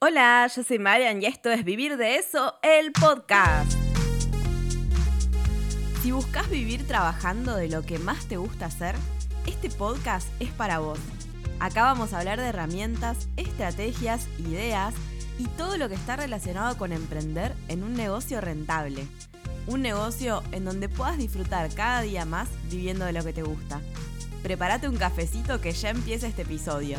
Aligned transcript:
Hola, 0.00 0.48
yo 0.54 0.62
soy 0.62 0.78
Marian 0.78 1.20
y 1.20 1.26
esto 1.26 1.50
es 1.50 1.64
Vivir 1.64 1.96
de 1.96 2.18
eso, 2.18 2.54
el 2.62 2.92
podcast. 2.92 3.72
Si 6.00 6.12
buscas 6.12 6.48
vivir 6.48 6.86
trabajando 6.86 7.56
de 7.56 7.68
lo 7.68 7.82
que 7.82 7.98
más 7.98 8.26
te 8.26 8.36
gusta 8.36 8.66
hacer, 8.66 8.94
este 9.46 9.70
podcast 9.70 10.28
es 10.38 10.50
para 10.50 10.78
vos. 10.78 11.00
Acá 11.58 11.82
vamos 11.82 12.12
a 12.12 12.20
hablar 12.20 12.38
de 12.38 12.46
herramientas, 12.46 13.26
estrategias, 13.36 14.28
ideas 14.38 14.94
y 15.36 15.46
todo 15.48 15.76
lo 15.76 15.88
que 15.88 15.96
está 15.96 16.14
relacionado 16.14 16.78
con 16.78 16.92
emprender 16.92 17.52
en 17.66 17.82
un 17.82 17.94
negocio 17.94 18.40
rentable. 18.40 19.04
Un 19.66 19.82
negocio 19.82 20.44
en 20.52 20.64
donde 20.64 20.88
puedas 20.88 21.18
disfrutar 21.18 21.74
cada 21.74 22.02
día 22.02 22.24
más 22.24 22.48
viviendo 22.70 23.04
de 23.04 23.14
lo 23.14 23.24
que 23.24 23.32
te 23.32 23.42
gusta. 23.42 23.80
Prepárate 24.44 24.88
un 24.88 24.96
cafecito 24.96 25.60
que 25.60 25.72
ya 25.72 25.90
empieza 25.90 26.28
este 26.28 26.42
episodio. 26.42 26.98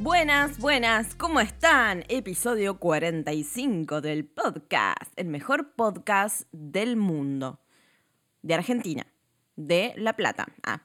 Buenas, 0.00 0.60
buenas, 0.60 1.16
¿cómo 1.16 1.40
están? 1.40 2.04
Episodio 2.06 2.78
45 2.78 4.00
del 4.00 4.26
podcast, 4.26 5.12
el 5.16 5.26
mejor 5.26 5.72
podcast 5.72 6.42
del 6.52 6.96
mundo. 6.96 7.58
De 8.40 8.54
Argentina, 8.54 9.08
de 9.56 9.94
La 9.96 10.12
Plata. 10.12 10.46
Ah. 10.64 10.82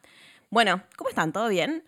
Bueno, 0.49 0.81
¿cómo 0.98 1.12
están? 1.12 1.31
¿Todo 1.31 1.48
bien? 1.49 1.84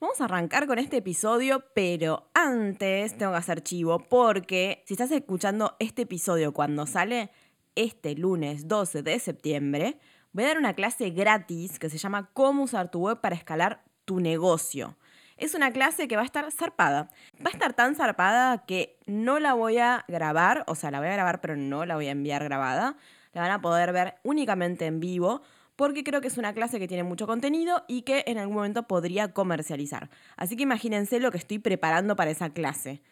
Vamos 0.00 0.22
a 0.22 0.24
arrancar 0.24 0.66
con 0.66 0.78
este 0.78 0.96
episodio, 0.96 1.62
pero 1.74 2.30
antes 2.32 3.18
tengo 3.18 3.32
que 3.32 3.38
hacer 3.38 3.62
chivo 3.62 3.98
porque 3.98 4.82
si 4.86 4.94
estás 4.94 5.10
escuchando 5.10 5.76
este 5.80 6.02
episodio 6.02 6.54
cuando 6.54 6.86
sale 6.86 7.30
este 7.74 8.14
lunes 8.14 8.68
12 8.68 9.02
de 9.02 9.18
septiembre, 9.18 9.98
voy 10.32 10.44
a 10.44 10.48
dar 10.48 10.58
una 10.58 10.72
clase 10.72 11.10
gratis 11.10 11.78
que 11.78 11.90
se 11.90 11.98
llama 11.98 12.30
Cómo 12.32 12.62
usar 12.62 12.90
tu 12.90 13.00
web 13.00 13.20
para 13.20 13.36
escalar 13.36 13.84
tu 14.06 14.18
negocio 14.18 14.96
es 15.40 15.54
una 15.54 15.72
clase 15.72 16.06
que 16.06 16.16
va 16.16 16.22
a 16.22 16.26
estar 16.26 16.50
zarpada. 16.52 17.08
Va 17.44 17.50
a 17.50 17.52
estar 17.52 17.72
tan 17.72 17.96
zarpada 17.96 18.64
que 18.66 18.98
no 19.06 19.40
la 19.40 19.54
voy 19.54 19.78
a 19.78 20.04
grabar, 20.06 20.64
o 20.66 20.74
sea, 20.74 20.90
la 20.90 21.00
voy 21.00 21.08
a 21.08 21.12
grabar 21.12 21.40
pero 21.40 21.56
no 21.56 21.84
la 21.86 21.96
voy 21.96 22.06
a 22.06 22.12
enviar 22.12 22.44
grabada. 22.44 22.96
La 23.32 23.42
van 23.42 23.50
a 23.50 23.60
poder 23.60 23.92
ver 23.92 24.14
únicamente 24.22 24.86
en 24.86 25.00
vivo 25.00 25.42
porque 25.76 26.04
creo 26.04 26.20
que 26.20 26.28
es 26.28 26.36
una 26.36 26.52
clase 26.52 26.78
que 26.78 26.86
tiene 26.86 27.04
mucho 27.04 27.26
contenido 27.26 27.84
y 27.88 28.02
que 28.02 28.22
en 28.26 28.36
algún 28.36 28.56
momento 28.56 28.82
podría 28.82 29.32
comercializar. 29.32 30.10
Así 30.36 30.54
que 30.56 30.64
imagínense 30.64 31.20
lo 31.20 31.30
que 31.30 31.38
estoy 31.38 31.58
preparando 31.58 32.16
para 32.16 32.30
esa 32.30 32.50
clase. 32.50 33.02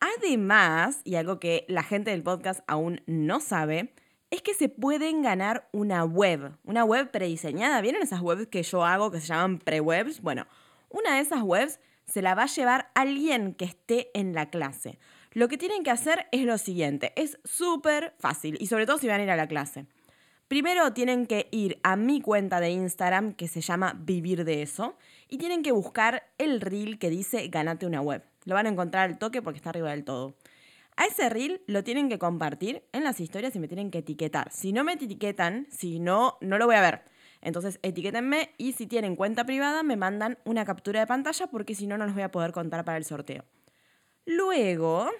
Además, 0.00 1.00
y 1.04 1.16
algo 1.16 1.38
que 1.38 1.66
la 1.68 1.82
gente 1.82 2.10
del 2.12 2.22
podcast 2.22 2.60
aún 2.66 3.02
no 3.06 3.40
sabe, 3.40 3.92
es 4.30 4.42
que 4.42 4.54
se 4.54 4.68
pueden 4.68 5.22
ganar 5.22 5.68
una 5.72 6.04
web, 6.04 6.56
una 6.64 6.84
web 6.84 7.10
prediseñada. 7.10 7.80
¿Vieron 7.80 8.02
esas 8.02 8.20
webs 8.20 8.46
que 8.48 8.62
yo 8.62 8.84
hago 8.84 9.10
que 9.10 9.20
se 9.20 9.26
llaman 9.26 9.58
pre-webs? 9.58 10.22
Bueno, 10.22 10.46
una 10.94 11.16
de 11.16 11.20
esas 11.20 11.42
webs 11.42 11.80
se 12.06 12.22
la 12.22 12.34
va 12.34 12.44
a 12.44 12.46
llevar 12.46 12.90
alguien 12.94 13.54
que 13.54 13.64
esté 13.64 14.10
en 14.14 14.32
la 14.32 14.48
clase. 14.48 14.98
Lo 15.32 15.48
que 15.48 15.58
tienen 15.58 15.82
que 15.82 15.90
hacer 15.90 16.28
es 16.30 16.42
lo 16.42 16.56
siguiente, 16.56 17.12
es 17.16 17.38
súper 17.44 18.14
fácil 18.18 18.56
y 18.60 18.68
sobre 18.68 18.86
todo 18.86 18.98
si 18.98 19.08
van 19.08 19.20
a 19.20 19.24
ir 19.24 19.30
a 19.30 19.36
la 19.36 19.48
clase. 19.48 19.86
Primero 20.46 20.92
tienen 20.92 21.26
que 21.26 21.48
ir 21.50 21.80
a 21.82 21.96
mi 21.96 22.20
cuenta 22.20 22.60
de 22.60 22.70
Instagram 22.70 23.32
que 23.32 23.48
se 23.48 23.60
llama 23.60 23.98
Vivir 23.98 24.44
de 24.44 24.62
eso 24.62 24.96
y 25.28 25.38
tienen 25.38 25.64
que 25.64 25.72
buscar 25.72 26.30
el 26.38 26.60
reel 26.60 26.98
que 26.98 27.10
dice 27.10 27.48
Ganate 27.48 27.86
una 27.86 28.00
web. 28.00 28.22
Lo 28.44 28.54
van 28.54 28.66
a 28.66 28.68
encontrar 28.68 29.10
al 29.10 29.18
toque 29.18 29.42
porque 29.42 29.56
está 29.56 29.70
arriba 29.70 29.90
del 29.90 30.04
todo. 30.04 30.36
A 30.96 31.06
ese 31.06 31.28
reel 31.28 31.62
lo 31.66 31.82
tienen 31.82 32.08
que 32.08 32.20
compartir 32.20 32.84
en 32.92 33.02
las 33.02 33.18
historias 33.18 33.56
y 33.56 33.58
me 33.58 33.66
tienen 33.66 33.90
que 33.90 33.98
etiquetar. 33.98 34.52
Si 34.52 34.72
no 34.72 34.84
me 34.84 34.92
etiquetan, 34.92 35.66
si 35.70 35.98
no, 35.98 36.36
no 36.40 36.56
lo 36.56 36.66
voy 36.66 36.76
a 36.76 36.82
ver. 36.82 37.13
Entonces 37.44 37.78
etiquétenme 37.82 38.50
y 38.58 38.72
si 38.72 38.86
tienen 38.86 39.14
cuenta 39.14 39.44
privada 39.44 39.84
me 39.84 39.96
mandan 39.96 40.38
una 40.44 40.64
captura 40.64 41.00
de 41.00 41.06
pantalla 41.06 41.46
porque 41.46 41.74
si 41.74 41.86
no, 41.86 41.96
no 41.96 42.06
los 42.06 42.14
voy 42.14 42.24
a 42.24 42.32
poder 42.32 42.50
contar 42.50 42.84
para 42.84 42.98
el 42.98 43.04
sorteo. 43.04 43.44
Luego, 44.26 45.10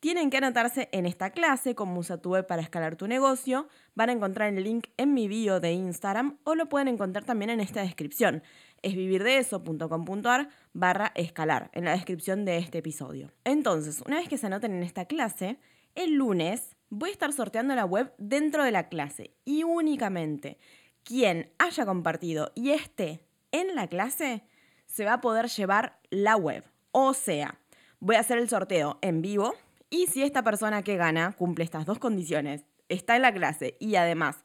tienen 0.00 0.30
que 0.30 0.36
anotarse 0.36 0.88
en 0.92 1.04
esta 1.04 1.30
clase 1.30 1.74
tu 1.74 2.30
web 2.30 2.46
para 2.46 2.62
escalar 2.62 2.94
tu 2.94 3.08
negocio. 3.08 3.66
Van 3.96 4.08
a 4.08 4.12
encontrar 4.12 4.54
el 4.54 4.62
link 4.62 4.86
en 4.96 5.14
mi 5.14 5.26
bio 5.26 5.58
de 5.58 5.72
Instagram 5.72 6.38
o 6.44 6.54
lo 6.54 6.68
pueden 6.68 6.86
encontrar 6.86 7.24
también 7.24 7.50
en 7.50 7.58
esta 7.58 7.80
descripción. 7.80 8.42
Es 8.82 8.94
vivirdeeso.com.ar 8.94 10.48
barra 10.72 11.10
escalar 11.16 11.70
en 11.72 11.86
la 11.86 11.92
descripción 11.92 12.44
de 12.44 12.58
este 12.58 12.78
episodio. 12.78 13.32
Entonces, 13.42 14.00
una 14.06 14.18
vez 14.18 14.28
que 14.28 14.38
se 14.38 14.46
anoten 14.46 14.74
en 14.74 14.84
esta 14.84 15.06
clase, 15.06 15.58
el 15.96 16.14
lunes 16.14 16.76
voy 16.88 17.08
a 17.08 17.12
estar 17.12 17.32
sorteando 17.32 17.74
la 17.74 17.84
web 17.84 18.12
dentro 18.18 18.62
de 18.62 18.70
la 18.70 18.88
clase 18.88 19.34
y 19.44 19.64
únicamente 19.64 20.58
quien 21.06 21.52
haya 21.58 21.86
compartido 21.86 22.50
y 22.56 22.70
esté 22.70 23.20
en 23.52 23.76
la 23.76 23.86
clase 23.86 24.42
se 24.86 25.04
va 25.04 25.14
a 25.14 25.20
poder 25.20 25.46
llevar 25.46 26.00
la 26.10 26.36
web. 26.36 26.64
O 26.90 27.14
sea, 27.14 27.60
voy 28.00 28.16
a 28.16 28.20
hacer 28.20 28.38
el 28.38 28.48
sorteo 28.48 28.98
en 29.02 29.22
vivo 29.22 29.54
y 29.88 30.08
si 30.08 30.24
esta 30.24 30.42
persona 30.42 30.82
que 30.82 30.96
gana 30.96 31.32
cumple 31.32 31.64
estas 31.64 31.86
dos 31.86 32.00
condiciones, 32.00 32.64
está 32.88 33.14
en 33.14 33.22
la 33.22 33.32
clase 33.32 33.76
y 33.78 33.94
además 33.94 34.44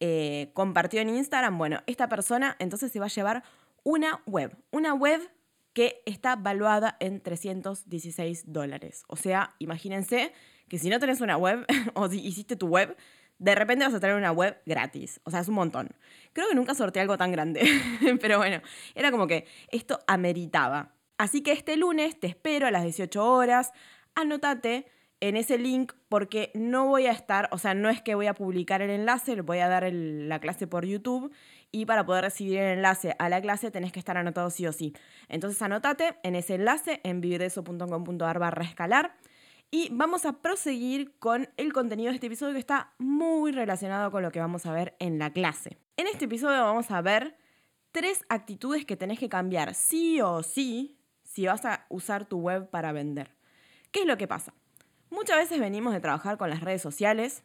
eh, 0.00 0.50
compartió 0.52 1.00
en 1.00 1.10
Instagram, 1.10 1.56
bueno, 1.56 1.80
esta 1.86 2.08
persona 2.08 2.56
entonces 2.58 2.90
se 2.90 2.98
va 2.98 3.06
a 3.06 3.10
llevar 3.10 3.44
una 3.84 4.20
web. 4.26 4.56
Una 4.72 4.94
web 4.94 5.20
que 5.74 6.02
está 6.06 6.34
valuada 6.34 6.96
en 6.98 7.20
316 7.20 8.52
dólares. 8.52 9.04
O 9.06 9.14
sea, 9.14 9.54
imagínense 9.60 10.32
que 10.68 10.78
si 10.78 10.88
no 10.88 10.98
tenés 10.98 11.20
una 11.20 11.36
web 11.36 11.64
o 11.94 12.08
si 12.08 12.18
hiciste 12.18 12.56
tu 12.56 12.66
web, 12.66 12.96
de 13.40 13.54
repente 13.54 13.84
vas 13.84 13.94
a 13.94 14.00
tener 14.00 14.14
una 14.14 14.30
web 14.32 14.60
gratis. 14.66 15.20
O 15.24 15.30
sea, 15.30 15.40
es 15.40 15.48
un 15.48 15.54
montón. 15.54 15.88
Creo 16.34 16.48
que 16.48 16.54
nunca 16.54 16.74
sorteé 16.74 17.02
algo 17.02 17.16
tan 17.16 17.32
grande. 17.32 17.62
Pero 18.20 18.38
bueno, 18.38 18.60
era 18.94 19.10
como 19.10 19.26
que 19.26 19.46
esto 19.72 19.98
ameritaba. 20.06 20.94
Así 21.16 21.42
que 21.42 21.52
este 21.52 21.76
lunes 21.76 22.20
te 22.20 22.26
espero 22.26 22.66
a 22.66 22.70
las 22.70 22.84
18 22.84 23.24
horas. 23.24 23.72
Anótate 24.14 24.86
en 25.20 25.36
ese 25.36 25.58
link 25.58 25.92
porque 26.08 26.50
no 26.54 26.86
voy 26.86 27.06
a 27.06 27.12
estar, 27.12 27.48
o 27.52 27.58
sea, 27.58 27.74
no 27.74 27.88
es 27.88 28.02
que 28.02 28.14
voy 28.14 28.26
a 28.26 28.34
publicar 28.34 28.82
el 28.82 28.90
enlace, 28.90 29.36
le 29.36 29.42
voy 29.42 29.58
a 29.58 29.68
dar 29.68 29.90
la 29.92 30.38
clase 30.38 30.66
por 30.66 30.84
YouTube 30.86 31.32
y 31.70 31.86
para 31.86 32.04
poder 32.04 32.24
recibir 32.24 32.58
el 32.58 32.78
enlace 32.78 33.14
a 33.18 33.28
la 33.28 33.40
clase 33.40 33.70
tenés 33.70 33.92
que 33.92 33.98
estar 33.98 34.16
anotado 34.16 34.50
sí 34.50 34.66
o 34.66 34.72
sí. 34.72 34.94
Entonces 35.28 35.60
anótate 35.62 36.16
en 36.22 36.34
ese 36.36 36.54
enlace 36.54 37.00
en 37.04 37.20
vivirdeso.com.ar 37.20 38.38
barra 38.38 38.64
escalar 38.64 39.14
y 39.70 39.88
vamos 39.92 40.24
a 40.26 40.40
proseguir 40.40 41.16
con 41.18 41.48
el 41.56 41.72
contenido 41.72 42.10
de 42.10 42.16
este 42.16 42.26
episodio 42.26 42.54
que 42.54 42.60
está 42.60 42.92
muy 42.98 43.52
relacionado 43.52 44.10
con 44.10 44.22
lo 44.22 44.32
que 44.32 44.40
vamos 44.40 44.66
a 44.66 44.72
ver 44.72 44.96
en 44.98 45.18
la 45.18 45.32
clase. 45.32 45.78
En 45.96 46.06
este 46.06 46.24
episodio 46.24 46.62
vamos 46.62 46.90
a 46.90 47.00
ver 47.02 47.36
tres 47.92 48.24
actitudes 48.28 48.84
que 48.84 48.96
tenés 48.96 49.18
que 49.18 49.28
cambiar 49.28 49.74
sí 49.74 50.20
o 50.20 50.42
sí 50.42 50.98
si 51.22 51.46
vas 51.46 51.64
a 51.64 51.86
usar 51.88 52.26
tu 52.26 52.38
web 52.38 52.68
para 52.68 52.92
vender. 52.92 53.36
¿Qué 53.92 54.00
es 54.00 54.06
lo 54.06 54.16
que 54.16 54.26
pasa? 54.26 54.54
Muchas 55.10 55.36
veces 55.36 55.60
venimos 55.60 55.92
de 55.92 56.00
trabajar 56.00 56.36
con 56.36 56.50
las 56.50 56.60
redes 56.60 56.82
sociales, 56.82 57.44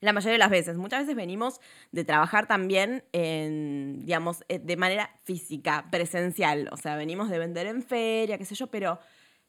la 0.00 0.12
mayoría 0.12 0.32
de 0.32 0.38
las 0.38 0.50
veces. 0.50 0.76
Muchas 0.76 1.00
veces 1.02 1.14
venimos 1.14 1.60
de 1.92 2.04
trabajar 2.04 2.46
también 2.48 3.04
en, 3.12 4.00
digamos, 4.00 4.44
eh, 4.48 4.58
de 4.58 4.76
manera 4.76 5.10
física, 5.22 5.86
presencial. 5.92 6.68
O 6.72 6.76
sea, 6.76 6.96
venimos 6.96 7.30
de 7.30 7.38
vender 7.38 7.68
en 7.68 7.82
feria, 7.82 8.38
qué 8.38 8.44
sé 8.44 8.56
yo, 8.56 8.66
pero 8.68 8.98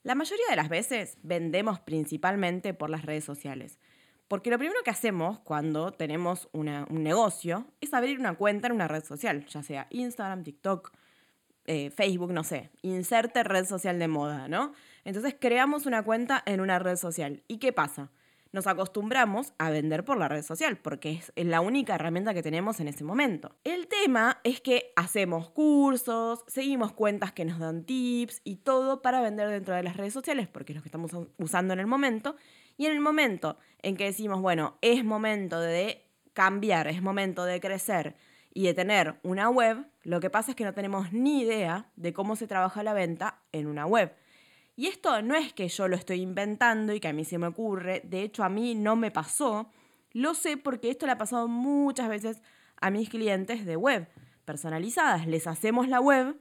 la 0.04 0.16
mayoría 0.16 0.46
de 0.50 0.56
las 0.56 0.70
veces 0.70 1.18
vendemos 1.24 1.80
principalmente 1.80 2.74
por 2.74 2.90
las 2.90 3.06
redes 3.06 3.24
sociales. 3.24 3.80
Porque 4.28 4.50
lo 4.50 4.58
primero 4.58 4.80
que 4.84 4.92
hacemos 4.92 5.40
cuando 5.40 5.92
tenemos 5.92 6.50
un 6.54 6.66
negocio 6.90 7.68
es 7.82 7.94
abrir 7.94 8.20
una 8.20 8.36
cuenta 8.36 8.68
en 8.68 8.74
una 8.74 8.88
red 8.88 9.04
social, 9.04 9.46
ya 9.46 9.64
sea 9.64 9.88
Instagram, 9.92 10.44
TikTok, 10.44 10.92
eh, 11.66 11.92
Facebook, 11.92 12.34
no 12.34 12.44
sé, 12.44 12.72
inserte 12.82 13.44
red 13.44 13.66
social 13.66 14.00
de 14.00 14.08
moda, 14.08 14.48
¿no? 14.48 14.74
Entonces 15.06 15.36
creamos 15.40 15.86
una 15.86 16.04
cuenta 16.04 16.44
en 16.46 16.60
una 16.60 16.80
red 16.80 16.98
social. 16.98 17.44
¿Y 17.48 17.58
qué 17.58 17.72
pasa? 17.72 18.12
Nos 18.54 18.68
acostumbramos 18.68 19.52
a 19.58 19.72
vender 19.72 20.06
por 20.06 20.18
la 20.18 20.30
red 20.30 20.44
social, 20.44 20.78
porque 20.78 21.12
es 21.12 21.34
la 21.36 21.60
única 21.60 21.96
herramienta 21.96 22.34
que 22.34 22.44
tenemos 22.44 22.80
en 22.80 22.88
ese 22.88 23.04
momento. 23.04 23.56
El 23.64 23.88
tema 23.88 24.40
es 24.44 24.62
que 24.62 24.94
hacemos 24.96 25.50
cursos, 25.50 26.46
seguimos 26.48 26.94
cuentas 26.94 27.34
que 27.34 27.46
nos 27.46 27.60
dan 27.60 27.84
tips 27.84 28.42
y 28.44 28.58
todo 28.58 29.02
para 29.02 29.22
vender 29.22 29.50
dentro 29.50 29.76
de 29.76 29.84
las 29.84 29.98
redes 29.98 30.14
sociales, 30.14 30.48
porque 30.48 30.72
es 30.72 30.78
lo 30.78 30.84
que 30.84 30.90
estamos 30.90 31.12
usando 31.38 31.74
en 31.74 31.80
el 31.80 31.88
momento. 31.88 32.36
Y 32.78 32.86
en 32.86 32.94
el 32.94 33.00
momento 33.00 33.58
en 33.82 33.98
que 33.98 34.06
decimos, 34.06 34.40
bueno, 34.40 34.78
es 34.82 35.04
momento 35.04 35.60
de 35.60 36.06
cambiar, 36.34 36.88
es 36.88 37.02
momento 37.02 37.46
de 37.46 37.60
crecer 37.60 38.16
y 38.54 38.66
de 38.66 38.76
tener 38.76 39.16
una 39.24 39.50
web, 39.50 39.88
lo 40.04 40.20
que 40.20 40.30
pasa 40.30 40.52
es 40.52 40.56
que 40.56 40.64
no 40.64 40.74
tenemos 40.74 41.12
ni 41.12 41.42
idea 41.42 41.90
de 41.96 42.14
cómo 42.14 42.36
se 42.36 42.48
trabaja 42.48 42.84
la 42.84 42.94
venta 42.94 43.40
en 43.52 43.66
una 43.66 43.88
web. 43.88 44.14
Y 44.76 44.88
esto 44.88 45.22
no 45.22 45.36
es 45.36 45.54
que 45.54 45.68
yo 45.68 45.88
lo 45.88 45.96
estoy 45.96 46.22
inventando 46.22 46.94
y 46.94 47.00
que 47.00 47.08
a 47.08 47.14
mí 47.14 47.26
se 47.26 47.38
me 47.38 47.48
ocurre, 47.48 48.02
de 48.06 48.24
hecho 48.24 48.44
a 48.44 48.50
mí 48.50 48.74
no 48.74 48.96
me 48.96 49.12
pasó, 49.12 49.70
lo 50.12 50.34
sé 50.34 50.58
porque 50.58 50.90
esto 50.90 51.06
le 51.06 51.12
ha 51.12 51.18
pasado 51.18 51.48
muchas 51.48 52.10
veces 52.10 52.42
a 52.82 52.90
mis 52.90 53.10
clientes 53.10 53.66
de 53.66 53.76
web 53.76 54.08
personalizadas. 54.46 55.28
Les 55.28 55.48
hacemos 55.48 55.88
la 55.88 56.00
web 56.00 56.40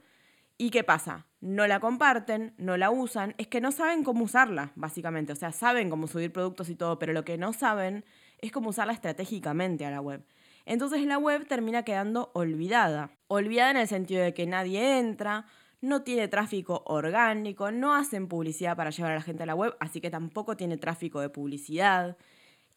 y 0.57 0.69
¿qué 0.69 0.83
pasa? 0.83 1.25
No 1.41 1.67
la 1.67 1.79
comparten, 1.79 2.53
no 2.57 2.77
la 2.77 2.89
usan, 2.89 3.35
es 3.37 3.47
que 3.47 3.61
no 3.61 3.71
saben 3.71 4.03
cómo 4.03 4.23
usarla, 4.23 4.71
básicamente. 4.75 5.33
O 5.33 5.35
sea, 5.35 5.51
saben 5.51 5.89
cómo 5.89 6.07
subir 6.07 6.31
productos 6.31 6.69
y 6.69 6.75
todo, 6.75 6.99
pero 6.99 7.13
lo 7.13 7.25
que 7.25 7.37
no 7.37 7.53
saben 7.53 8.05
es 8.39 8.51
cómo 8.51 8.69
usarla 8.69 8.93
estratégicamente 8.93 9.85
a 9.85 9.91
la 9.91 10.01
web. 10.01 10.25
Entonces 10.65 11.05
la 11.05 11.17
web 11.17 11.47
termina 11.47 11.83
quedando 11.83 12.31
olvidada. 12.33 13.11
Olvidada 13.27 13.71
en 13.71 13.77
el 13.77 13.87
sentido 13.87 14.23
de 14.23 14.33
que 14.33 14.45
nadie 14.45 14.99
entra, 14.99 15.45
no 15.83 16.01
tiene 16.01 16.29
tráfico 16.29 16.81
orgánico, 16.85 17.69
no 17.69 17.93
hacen 17.93 18.29
publicidad 18.29 18.77
para 18.77 18.89
llevar 18.89 19.11
a 19.11 19.15
la 19.15 19.21
gente 19.21 19.43
a 19.43 19.45
la 19.45 19.53
web, 19.53 19.75
así 19.81 19.99
que 19.99 20.09
tampoco 20.09 20.55
tiene 20.55 20.77
tráfico 20.77 21.19
de 21.19 21.27
publicidad. 21.27 22.15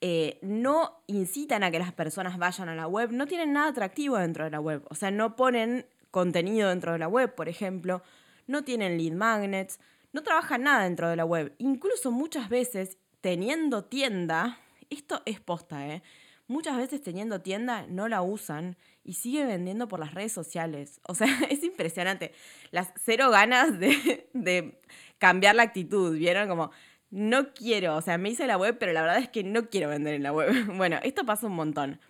Eh, 0.00 0.40
no 0.42 1.04
incitan 1.06 1.62
a 1.62 1.70
que 1.70 1.78
las 1.78 1.92
personas 1.92 2.36
vayan 2.36 2.68
a 2.68 2.74
la 2.74 2.88
web, 2.88 3.12
no 3.12 3.26
tienen 3.26 3.52
nada 3.52 3.68
atractivo 3.68 4.18
dentro 4.18 4.42
de 4.42 4.50
la 4.50 4.58
web, 4.58 4.84
o 4.90 4.96
sea, 4.96 5.12
no 5.12 5.36
ponen 5.36 5.86
contenido 6.10 6.68
dentro 6.68 6.94
de 6.94 6.98
la 6.98 7.06
web, 7.06 7.32
por 7.32 7.48
ejemplo, 7.48 8.02
no 8.48 8.64
tienen 8.64 8.98
lead 8.98 9.12
magnets, 9.12 9.78
no 10.12 10.24
trabajan 10.24 10.64
nada 10.64 10.82
dentro 10.82 11.08
de 11.08 11.14
la 11.14 11.24
web. 11.24 11.54
Incluso 11.58 12.10
muchas 12.10 12.48
veces 12.48 12.98
teniendo 13.20 13.84
tienda, 13.84 14.58
esto 14.90 15.22
es 15.26 15.38
posta, 15.38 15.86
¿eh? 15.86 16.02
Muchas 16.48 16.76
veces 16.76 17.02
teniendo 17.02 17.40
tienda 17.40 17.86
no 17.88 18.06
la 18.06 18.22
usan 18.22 18.76
y 19.02 19.14
sigue 19.14 19.44
vendiendo 19.44 19.88
por 19.88 19.98
las 19.98 20.14
redes 20.14 20.32
sociales. 20.32 21.00
O 21.02 21.14
sea, 21.14 21.26
es 21.50 21.62
impresionante. 21.64 22.32
Las 22.70 22.92
cero 23.02 23.30
ganas 23.30 23.78
de, 23.80 24.80
cambiar 25.18 25.56
la 25.56 25.64
actitud, 25.64 26.16
¿vieron? 26.16 26.48
Como, 26.48 26.70
no 27.10 27.52
quiero, 27.52 27.96
o 27.96 28.02
sea, 28.02 28.18
me 28.18 28.30
hice 28.30 28.46
la 28.46 28.56
web, 28.56 28.76
pero 28.78 28.92
la 28.92 29.02
verdad 29.02 29.18
es 29.18 29.28
que 29.28 29.42
no 29.42 29.68
quiero 29.68 29.88
vender 29.88 30.14
en 30.14 30.22
la 30.22 30.32
web. 30.32 30.50
Bueno, 30.76 30.98
esto 31.02 31.24
pasa 31.24 31.46
un 31.46 31.54
montón. 31.54 32.00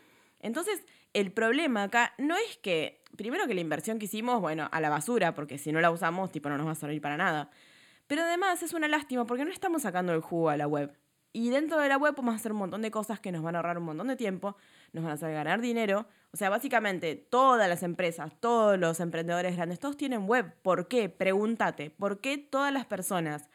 Entonces, 0.40 0.84
el 1.14 1.32
problema 1.32 1.84
acá 1.84 2.12
no 2.18 2.36
es 2.36 2.58
que, 2.58 3.02
primero 3.16 3.46
que 3.46 3.54
la 3.54 3.62
inversión 3.62 3.98
que 3.98 4.04
hicimos, 4.04 4.40
bueno, 4.40 4.68
a 4.70 4.80
la 4.80 4.90
basura, 4.90 5.34
porque 5.34 5.56
si 5.56 5.72
no 5.72 5.80
la 5.80 5.90
usamos, 5.90 6.30
tipo, 6.30 6.50
no 6.50 6.58
nos 6.58 6.66
va 6.66 6.72
a 6.72 6.74
servir 6.74 7.00
para 7.00 7.16
nada. 7.16 7.50
Pero 8.06 8.22
además 8.22 8.62
es 8.62 8.74
una 8.74 8.86
lástima 8.86 9.26
porque 9.26 9.44
no 9.44 9.50
estamos 9.50 9.82
sacando 9.82 10.12
el 10.12 10.20
jugo 10.20 10.50
a 10.50 10.56
la 10.56 10.66
web. 10.66 10.94
Y 11.36 11.50
dentro 11.50 11.78
de 11.78 11.90
la 11.90 11.98
web 11.98 12.14
podemos 12.14 12.36
hacer 12.36 12.52
un 12.52 12.56
montón 12.60 12.80
de 12.80 12.90
cosas 12.90 13.20
que 13.20 13.30
nos 13.30 13.42
van 13.42 13.54
a 13.54 13.58
ahorrar 13.58 13.76
un 13.76 13.84
montón 13.84 14.08
de 14.08 14.16
tiempo, 14.16 14.56
nos 14.94 15.04
van 15.04 15.10
a 15.10 15.14
hacer 15.16 15.34
ganar 15.34 15.60
dinero. 15.60 16.06
O 16.32 16.36
sea, 16.38 16.48
básicamente 16.48 17.14
todas 17.14 17.68
las 17.68 17.82
empresas, 17.82 18.32
todos 18.40 18.78
los 18.78 19.00
emprendedores 19.00 19.54
grandes, 19.54 19.78
todos 19.78 19.98
tienen 19.98 20.26
web. 20.26 20.54
¿Por 20.62 20.88
qué? 20.88 21.10
Pregúntate, 21.10 21.90
¿por 21.90 22.22
qué 22.22 22.38
todas 22.38 22.72
las 22.72 22.86
personas 22.86 23.50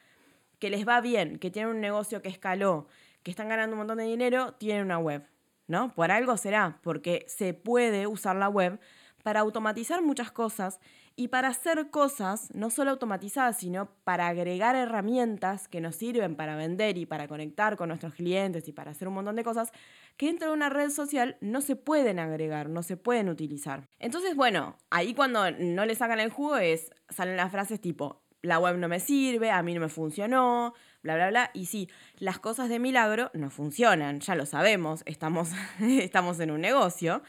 que 0.60 0.70
les 0.70 0.88
va 0.88 1.02
bien, 1.02 1.40
que 1.40 1.50
tienen 1.50 1.72
un 1.72 1.82
negocio 1.82 2.22
que 2.22 2.30
escaló, 2.30 2.86
que 3.24 3.32
están 3.32 3.50
ganando 3.50 3.74
un 3.74 3.80
montón 3.80 3.98
de 3.98 4.04
dinero, 4.04 4.54
tienen 4.60 4.84
una 4.86 5.00
web? 5.00 5.26
¿No? 5.66 5.92
Por 5.96 6.12
algo 6.12 6.38
será, 6.38 6.78
porque 6.84 7.26
se 7.28 7.56
puede 7.56 8.06
usar 8.06 8.36
la 8.36 8.48
web 8.48 8.80
para 9.24 9.42
automatizar 9.42 10.02
muchas 10.02 10.32
cosas 10.32 10.80
y 11.16 11.28
para 11.28 11.50
hacer 11.50 11.90
cosas 11.90 12.50
no 12.54 12.70
solo 12.70 12.92
automatizadas, 12.92 13.58
sino 13.58 13.90
para 14.04 14.28
agregar 14.28 14.76
herramientas 14.76 15.68
que 15.68 15.82
nos 15.82 15.96
sirven 15.96 16.36
para 16.36 16.56
vender 16.56 16.98
y 16.98 17.06
para 17.06 17.28
conectar 17.28 17.78
con 17.78 17.90
nuestros 17.90 18.14
clientes 18.14 18.68
y 18.68 18.72
para 18.72 18.92
hacer 18.92 19.08
un 19.08 19.16
montón 19.16 19.36
de 19.36 19.44
cosas 19.44 19.72
que 20.18 20.28
dentro 20.28 20.48
de 20.50 20.54
una 20.54 20.70
red 20.70 20.90
social 20.90 21.38
no 21.42 21.62
se 21.62 21.76
pueden 21.76 22.20
agregar, 22.20 22.70
no 22.70 22.84
se 22.84 22.98
pueden 22.98 23.30
utilizar. 23.30 23.88
Entonces, 24.00 24.36
bueno, 24.36 24.78
ahí 24.90 25.14
cuando 25.14 25.52
no 25.52 25.86
le 25.86 25.96
sacan 25.96 26.20
el 26.20 26.30
jugo 26.30 26.58
es, 26.58 26.92
salen 27.10 27.38
las 27.38 27.52
frases 27.52 27.82
tipo, 27.82 28.22
la 28.42 28.60
web 28.60 28.78
no 28.78 28.88
me 28.88 29.00
sirve, 29.00 29.52
a 29.52 29.62
mí 29.64 29.74
no 29.74 29.82
me 29.82 29.90
funcionó, 29.90 30.74
bla, 31.04 31.16
bla, 31.16 31.30
bla. 31.30 31.52
Y 31.54 31.66
sí, 31.66 31.90
las 32.18 32.40
cosas 32.40 32.70
de 32.70 32.80
milagro 32.80 33.30
no 33.34 33.50
funcionan, 33.50 34.20
ya 34.20 34.36
lo 34.36 34.46
sabemos, 34.46 35.04
estamos, 35.06 35.50
estamos 35.80 36.40
en 36.40 36.52
un 36.52 36.62
negocio. 36.62 37.22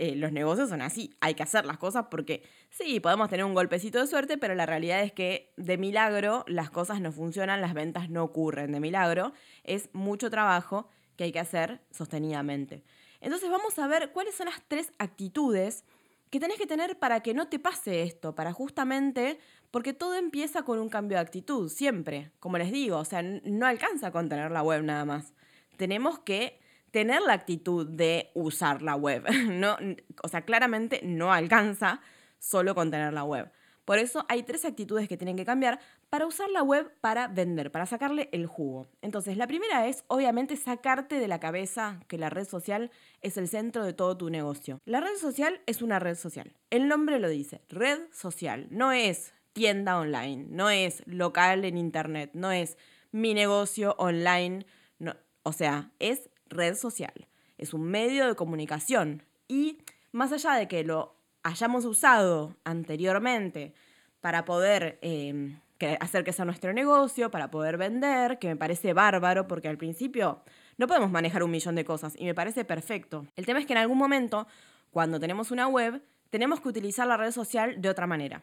Eh, 0.00 0.14
los 0.14 0.30
negocios 0.30 0.68
son 0.68 0.80
así, 0.80 1.16
hay 1.18 1.34
que 1.34 1.42
hacer 1.42 1.66
las 1.66 1.76
cosas 1.76 2.06
porque 2.08 2.44
sí, 2.70 3.00
podemos 3.00 3.28
tener 3.28 3.44
un 3.44 3.52
golpecito 3.52 3.98
de 3.98 4.06
suerte, 4.06 4.38
pero 4.38 4.54
la 4.54 4.64
realidad 4.64 5.02
es 5.02 5.12
que 5.12 5.52
de 5.56 5.76
milagro 5.76 6.44
las 6.46 6.70
cosas 6.70 7.00
no 7.00 7.10
funcionan, 7.10 7.60
las 7.60 7.74
ventas 7.74 8.08
no 8.08 8.22
ocurren 8.22 8.70
de 8.70 8.78
milagro, 8.78 9.32
es 9.64 9.90
mucho 9.92 10.30
trabajo 10.30 10.88
que 11.16 11.24
hay 11.24 11.32
que 11.32 11.40
hacer 11.40 11.80
sostenidamente. 11.90 12.84
Entonces 13.20 13.50
vamos 13.50 13.76
a 13.80 13.88
ver 13.88 14.12
cuáles 14.12 14.36
son 14.36 14.46
las 14.46 14.62
tres 14.68 14.92
actitudes 14.98 15.84
que 16.30 16.38
tenés 16.38 16.58
que 16.58 16.66
tener 16.68 16.96
para 17.00 17.18
que 17.18 17.34
no 17.34 17.48
te 17.48 17.58
pase 17.58 18.04
esto, 18.04 18.36
para 18.36 18.52
justamente, 18.52 19.40
porque 19.72 19.94
todo 19.94 20.14
empieza 20.14 20.62
con 20.62 20.78
un 20.78 20.90
cambio 20.90 21.18
de 21.18 21.22
actitud, 21.22 21.68
siempre, 21.68 22.30
como 22.38 22.56
les 22.56 22.70
digo, 22.70 22.98
o 22.98 23.04
sea, 23.04 23.22
no 23.22 23.66
alcanza 23.66 24.12
con 24.12 24.28
tener 24.28 24.52
la 24.52 24.62
web 24.62 24.84
nada 24.84 25.04
más. 25.04 25.34
Tenemos 25.76 26.20
que 26.20 26.60
tener 26.98 27.22
la 27.22 27.32
actitud 27.32 27.86
de 27.86 28.32
usar 28.34 28.82
la 28.82 28.96
web. 28.96 29.24
No, 29.48 29.76
o 30.24 30.28
sea, 30.28 30.42
claramente 30.42 31.00
no 31.04 31.32
alcanza 31.32 32.00
solo 32.40 32.74
con 32.74 32.90
tener 32.90 33.12
la 33.12 33.22
web. 33.22 33.52
Por 33.84 33.98
eso 33.98 34.26
hay 34.28 34.42
tres 34.42 34.64
actitudes 34.64 35.08
que 35.08 35.16
tienen 35.16 35.36
que 35.36 35.44
cambiar 35.44 35.78
para 36.10 36.26
usar 36.26 36.50
la 36.50 36.64
web 36.64 36.92
para 37.00 37.28
vender, 37.28 37.70
para 37.70 37.86
sacarle 37.86 38.28
el 38.32 38.46
jugo. 38.46 38.88
Entonces, 39.00 39.36
la 39.36 39.46
primera 39.46 39.86
es, 39.86 40.02
obviamente, 40.08 40.56
sacarte 40.56 41.20
de 41.20 41.28
la 41.28 41.38
cabeza 41.38 42.00
que 42.08 42.18
la 42.18 42.30
red 42.30 42.48
social 42.48 42.90
es 43.20 43.36
el 43.36 43.46
centro 43.46 43.84
de 43.84 43.92
todo 43.92 44.16
tu 44.16 44.28
negocio. 44.28 44.80
La 44.84 45.00
red 45.00 45.14
social 45.20 45.60
es 45.66 45.80
una 45.80 46.00
red 46.00 46.16
social. 46.16 46.56
El 46.70 46.88
nombre 46.88 47.20
lo 47.20 47.28
dice, 47.28 47.62
red 47.68 48.00
social. 48.10 48.66
No 48.70 48.90
es 48.90 49.32
tienda 49.52 49.98
online, 50.00 50.46
no 50.50 50.68
es 50.68 51.04
local 51.06 51.64
en 51.64 51.78
internet, 51.78 52.30
no 52.34 52.50
es 52.50 52.76
mi 53.12 53.34
negocio 53.34 53.94
online. 53.98 54.66
No, 54.98 55.14
o 55.44 55.52
sea, 55.52 55.92
es 56.00 56.28
red 56.50 56.74
social, 56.74 57.28
es 57.56 57.74
un 57.74 57.84
medio 57.84 58.26
de 58.26 58.34
comunicación 58.34 59.22
y 59.48 59.78
más 60.12 60.32
allá 60.32 60.54
de 60.54 60.68
que 60.68 60.84
lo 60.84 61.14
hayamos 61.42 61.84
usado 61.84 62.56
anteriormente 62.64 63.74
para 64.20 64.44
poder 64.44 64.98
eh, 65.02 65.56
hacer 66.00 66.24
que 66.24 66.32
sea 66.32 66.44
nuestro 66.44 66.72
negocio, 66.72 67.30
para 67.30 67.50
poder 67.50 67.76
vender, 67.76 68.38
que 68.38 68.48
me 68.48 68.56
parece 68.56 68.92
bárbaro 68.92 69.46
porque 69.46 69.68
al 69.68 69.78
principio 69.78 70.42
no 70.76 70.86
podemos 70.86 71.10
manejar 71.10 71.42
un 71.42 71.50
millón 71.50 71.74
de 71.74 71.84
cosas 71.84 72.14
y 72.16 72.24
me 72.24 72.34
parece 72.34 72.64
perfecto. 72.64 73.26
El 73.36 73.46
tema 73.46 73.60
es 73.60 73.66
que 73.66 73.72
en 73.72 73.78
algún 73.78 73.98
momento, 73.98 74.46
cuando 74.90 75.20
tenemos 75.20 75.50
una 75.50 75.68
web, 75.68 76.02
tenemos 76.30 76.60
que 76.60 76.68
utilizar 76.68 77.06
la 77.06 77.16
red 77.16 77.30
social 77.30 77.80
de 77.80 77.88
otra 77.88 78.06
manera. 78.06 78.42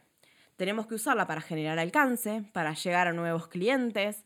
Tenemos 0.56 0.88
que 0.88 0.96
usarla 0.96 1.28
para 1.28 1.42
generar 1.42 1.78
alcance, 1.80 2.44
para 2.54 2.74
llegar 2.74 3.08
a 3.08 3.14
nuevos 3.14 3.48
clientes, 3.48 4.24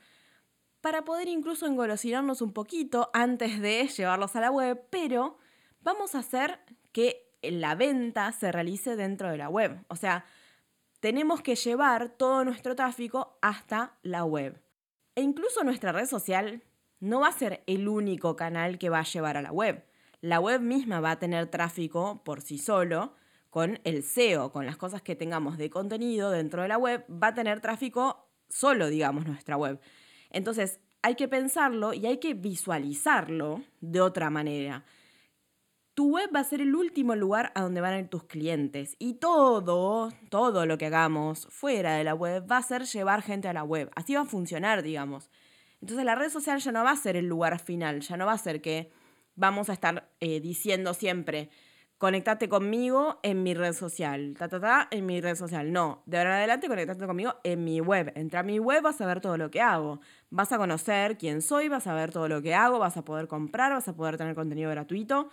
para 0.82 1.04
poder 1.04 1.28
incluso 1.28 1.66
engolosinarnos 1.66 2.42
un 2.42 2.54
poquito 2.54 3.10
antes 3.14 3.60
de 3.60 3.88
llevarlos 3.88 4.36
a 4.36 4.42
la 4.42 4.52
web, 4.52 4.82
pero 4.90 5.38
vamos 5.82 6.16
a 6.16 6.20
hacer 6.20 6.60
que 6.92 7.30
la 7.42 7.76
venta 7.76 8.32
se 8.32 8.52
realice 8.52 8.96
dentro 8.96 9.30
de 9.30 9.38
la 9.38 9.50
web. 9.50 9.84
O 9.88 9.96
sea, 9.96 10.26
tenemos 11.00 11.42
que 11.42 11.56
llevar 11.56 12.10
todo 12.10 12.44
nuestro 12.44 12.76
tráfico 12.76 13.38
hasta 13.42 13.98
la 14.04 14.24
web. 14.26 14.62
E 15.16 15.22
incluso 15.22 15.64
nuestra 15.64 15.92
red 15.92 16.06
social 16.06 16.64
no 17.00 17.22
va 17.22 17.28
a 17.28 17.34
ser 17.34 17.64
el 17.68 17.88
único 17.88 18.36
canal 18.36 18.78
que 18.78 18.90
va 18.90 19.00
a 19.00 19.04
llevar 19.04 19.38
a 19.38 19.42
la 19.42 19.52
web. 19.52 19.86
La 20.22 20.40
web 20.40 20.62
misma 20.62 21.00
va 21.00 21.12
a 21.12 21.20
tener 21.20 21.48
tráfico 21.48 22.22
por 22.24 22.42
sí 22.42 22.58
solo 22.58 23.14
con 23.50 23.80
el 23.84 24.04
SEO, 24.04 24.52
con 24.52 24.66
las 24.66 24.78
cosas 24.78 25.02
que 25.02 25.16
tengamos 25.16 25.58
de 25.58 25.70
contenido 25.70 26.30
dentro 26.30 26.62
de 26.62 26.68
la 26.68 26.78
web, 26.78 27.06
va 27.10 27.28
a 27.28 27.34
tener 27.34 27.62
tráfico 27.62 28.30
solo, 28.48 28.88
digamos, 28.88 29.26
nuestra 29.26 29.58
web. 29.58 29.80
Entonces, 30.30 30.80
hay 31.02 31.16
que 31.16 31.28
pensarlo 31.28 31.94
y 31.94 32.06
hay 32.06 32.18
que 32.18 32.34
visualizarlo 32.34 33.64
de 33.82 34.02
otra 34.02 34.30
manera. 34.30 34.84
Tu 35.94 36.12
web 36.12 36.30
va 36.34 36.40
a 36.40 36.46
ser 36.46 36.62
el 36.62 36.76
último 36.76 37.16
lugar 37.16 37.52
a 37.56 37.62
donde 37.62 37.82
van 37.82 37.94
a 37.94 38.00
ir 38.00 38.08
tus 38.08 38.24
clientes 38.24 38.96
y 39.00 39.16
todo, 39.16 40.12
todo 40.30 40.66
lo 40.66 40.78
que 40.78 40.86
hagamos 40.86 41.48
fuera 41.50 41.96
de 41.96 42.06
la 42.06 42.14
web 42.14 42.46
va 42.50 42.58
a 42.58 42.64
ser 42.64 42.84
llevar 42.84 43.22
gente 43.22 43.48
a 43.48 43.54
la 43.54 43.64
web. 43.64 43.92
Así 43.96 44.16
va 44.16 44.22
a 44.22 44.26
funcionar, 44.26 44.82
digamos. 44.82 45.30
Entonces 45.82 46.06
la 46.06 46.16
red 46.16 46.30
social 46.30 46.60
ya 46.60 46.72
no 46.72 46.84
va 46.84 46.92
a 46.92 46.96
ser 46.96 47.16
el 47.16 47.28
lugar 47.28 47.60
final, 47.60 48.02
ya 48.02 48.18
no 48.18 48.26
va 48.26 48.34
a 48.34 48.38
ser 48.38 48.62
que 48.62 48.92
vamos 49.36 49.70
a 49.70 49.74
estar 49.74 50.10
eh, 50.20 50.40
diciendo 50.40 50.94
siempre, 50.94 51.50
conectate 52.00 52.48
conmigo 52.48 53.20
en 53.24 53.44
mi 53.44 53.54
red 53.54 53.74
social, 53.74 54.34
ta, 54.40 54.48
ta, 54.48 54.60
ta, 54.60 54.88
en 54.90 55.06
mi 55.06 55.20
red 55.20 55.36
social. 55.36 55.72
No, 55.74 56.02
de 56.06 56.18
ahora 56.18 56.30
en 56.32 56.38
adelante 56.38 56.70
conectate 56.70 57.06
conmigo 57.06 57.36
en 57.44 57.66
mi 57.66 57.82
web. 57.82 58.14
Entra 58.16 58.40
a 58.40 58.44
mi 58.44 58.58
web, 58.58 58.82
vas 58.82 59.02
a 59.02 59.06
ver 59.06 59.20
todo 59.20 59.38
lo 59.38 59.52
que 59.52 59.62
hago. 59.62 60.00
Vas 60.30 60.52
a 60.54 60.58
conocer 60.58 61.18
quién 61.18 61.42
soy, 61.42 61.68
vas 61.68 61.88
a 61.88 61.94
ver 61.94 62.12
todo 62.12 62.30
lo 62.30 62.42
que 62.42 62.56
hago, 62.56 62.80
vas 62.80 62.96
a 62.96 63.04
poder 63.04 63.28
comprar, 63.28 63.74
vas 63.74 63.90
a 63.90 63.96
poder 63.98 64.16
tener 64.16 64.34
contenido 64.34 64.72
gratuito. 64.72 65.30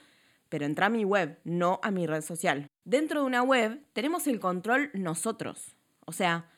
Pero 0.49 0.66
entra 0.66 0.87
a 0.87 0.90
mi 0.90 1.04
web, 1.04 1.38
no 1.44 1.78
a 1.85 1.92
mi 1.92 2.04
red 2.04 2.23
social. 2.23 2.66
Dentro 2.85 3.20
de 3.20 3.26
una 3.26 3.44
web 3.44 3.80
tenemos 3.92 4.26
el 4.26 4.40
control 4.40 4.90
nosotros. 4.92 5.76
O 6.04 6.11
sea, 6.12 6.50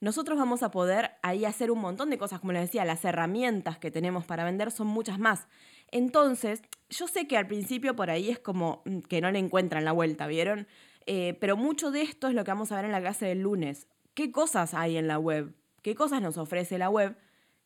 nosotros 0.00 0.36
vamos 0.36 0.64
a 0.64 0.72
poder 0.72 1.12
ahí 1.22 1.44
hacer 1.44 1.70
un 1.70 1.78
montón 1.78 2.10
de 2.10 2.18
cosas. 2.18 2.40
Como 2.40 2.52
les 2.52 2.62
decía, 2.62 2.84
las 2.84 3.04
herramientas 3.04 3.78
que 3.78 3.92
tenemos 3.92 4.26
para 4.26 4.42
vender 4.42 4.72
son 4.72 4.88
muchas 4.88 5.20
más. 5.20 5.46
Entonces, 5.94 6.60
yo 6.90 7.06
sé 7.06 7.28
que 7.28 7.36
al 7.36 7.46
principio 7.46 7.94
por 7.94 8.10
ahí 8.10 8.28
es 8.28 8.40
como 8.40 8.82
mm, 8.84 8.98
que 9.02 9.20
no 9.20 9.30
le 9.30 9.38
encuentran 9.38 9.84
la 9.84 9.92
vuelta, 9.92 10.26
¿vieron? 10.26 10.66
Eh, 11.06 11.38
pero 11.40 11.56
mucho 11.56 11.92
de 11.92 12.02
esto 12.02 12.26
es 12.26 12.34
lo 12.34 12.42
que 12.42 12.50
vamos 12.50 12.72
a 12.72 12.76
ver 12.76 12.86
en 12.86 12.90
la 12.90 13.00
clase 13.00 13.26
del 13.26 13.42
lunes. 13.42 13.86
¿Qué 14.14 14.32
cosas 14.32 14.74
hay 14.74 14.96
en 14.96 15.06
la 15.06 15.20
web? 15.20 15.54
¿Qué 15.82 15.94
cosas 15.94 16.20
nos 16.20 16.36
ofrece 16.36 16.78
la 16.78 16.90
web? 16.90 17.16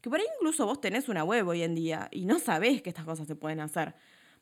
Que 0.03 0.11
por 0.11 0.21
ahí 0.21 0.27
incluso 0.37 0.67
vos 0.67 0.79
tenés 0.79 1.09
una 1.09 1.25
web 1.25 1.49
hoy 1.49 1.63
en 1.63 1.75
día 1.75 2.09
y 2.11 2.27
no 2.27 2.39
sabés 2.39 2.83
que 2.83 2.91
estas 2.91 3.07
cosas 3.07 3.27
se 3.27 3.35
pueden 3.35 3.61
hacer. 3.61 3.95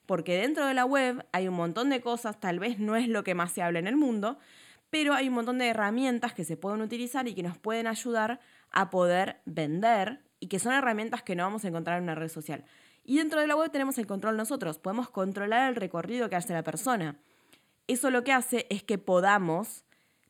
Porque 0.05 0.37
dentro 0.37 0.67
de 0.67 0.75
la 0.75 0.85
web 0.85 1.25
hay 1.31 1.47
un 1.47 1.55
montón 1.55 1.89
de 1.89 2.01
cosas, 2.01 2.41
tal 2.41 2.59
vez 2.59 2.81
no 2.81 2.97
es 2.97 3.07
lo 3.07 3.23
que 3.23 3.37
más 3.37 3.53
se 3.53 3.63
habla 3.63 3.79
en 3.79 3.87
el 3.87 3.97
mundo, 3.97 4.37
pero 4.91 5.15
hay 5.15 5.29
un 5.29 5.35
montón 5.35 5.59
de 5.59 5.69
herramientas 5.69 6.35
que 6.35 6.43
se 6.43 6.57
pueden 6.57 6.81
utilizar 6.81 7.29
y 7.29 7.37
que 7.37 7.45
nos 7.45 7.57
pueden 7.57 7.87
ayudar 7.87 8.41
a 8.73 8.91
poder 8.91 9.43
vender 9.45 10.26
y 10.47 10.49
que 10.49 10.61
son 10.61 10.73
herramientas 10.73 11.25
que 11.25 11.35
no 11.35 11.43
vamos 11.43 11.65
a 11.65 11.69
encontrar 11.69 11.99
en 11.99 12.05
una 12.05 12.15
red 12.15 12.29
social. 12.29 12.65
Y 13.03 13.19
dentro 13.19 13.41
de 13.41 13.49
la 13.49 13.57
web 13.57 13.73
tenemos 13.73 13.99
el 13.99 14.07
control 14.07 14.37
nosotros, 14.37 14.79
podemos 14.79 15.11
controlar 15.11 15.69
el 15.69 15.75
recorrido 15.75 16.31
que 16.31 16.37
hace 16.37 16.53
la 16.53 16.63
persona. 16.63 17.17
Eso 17.89 18.11
lo 18.13 18.23
que 18.23 18.33
hace 18.33 18.69
es 18.71 18.85
que 18.85 18.97
podamos 18.97 19.85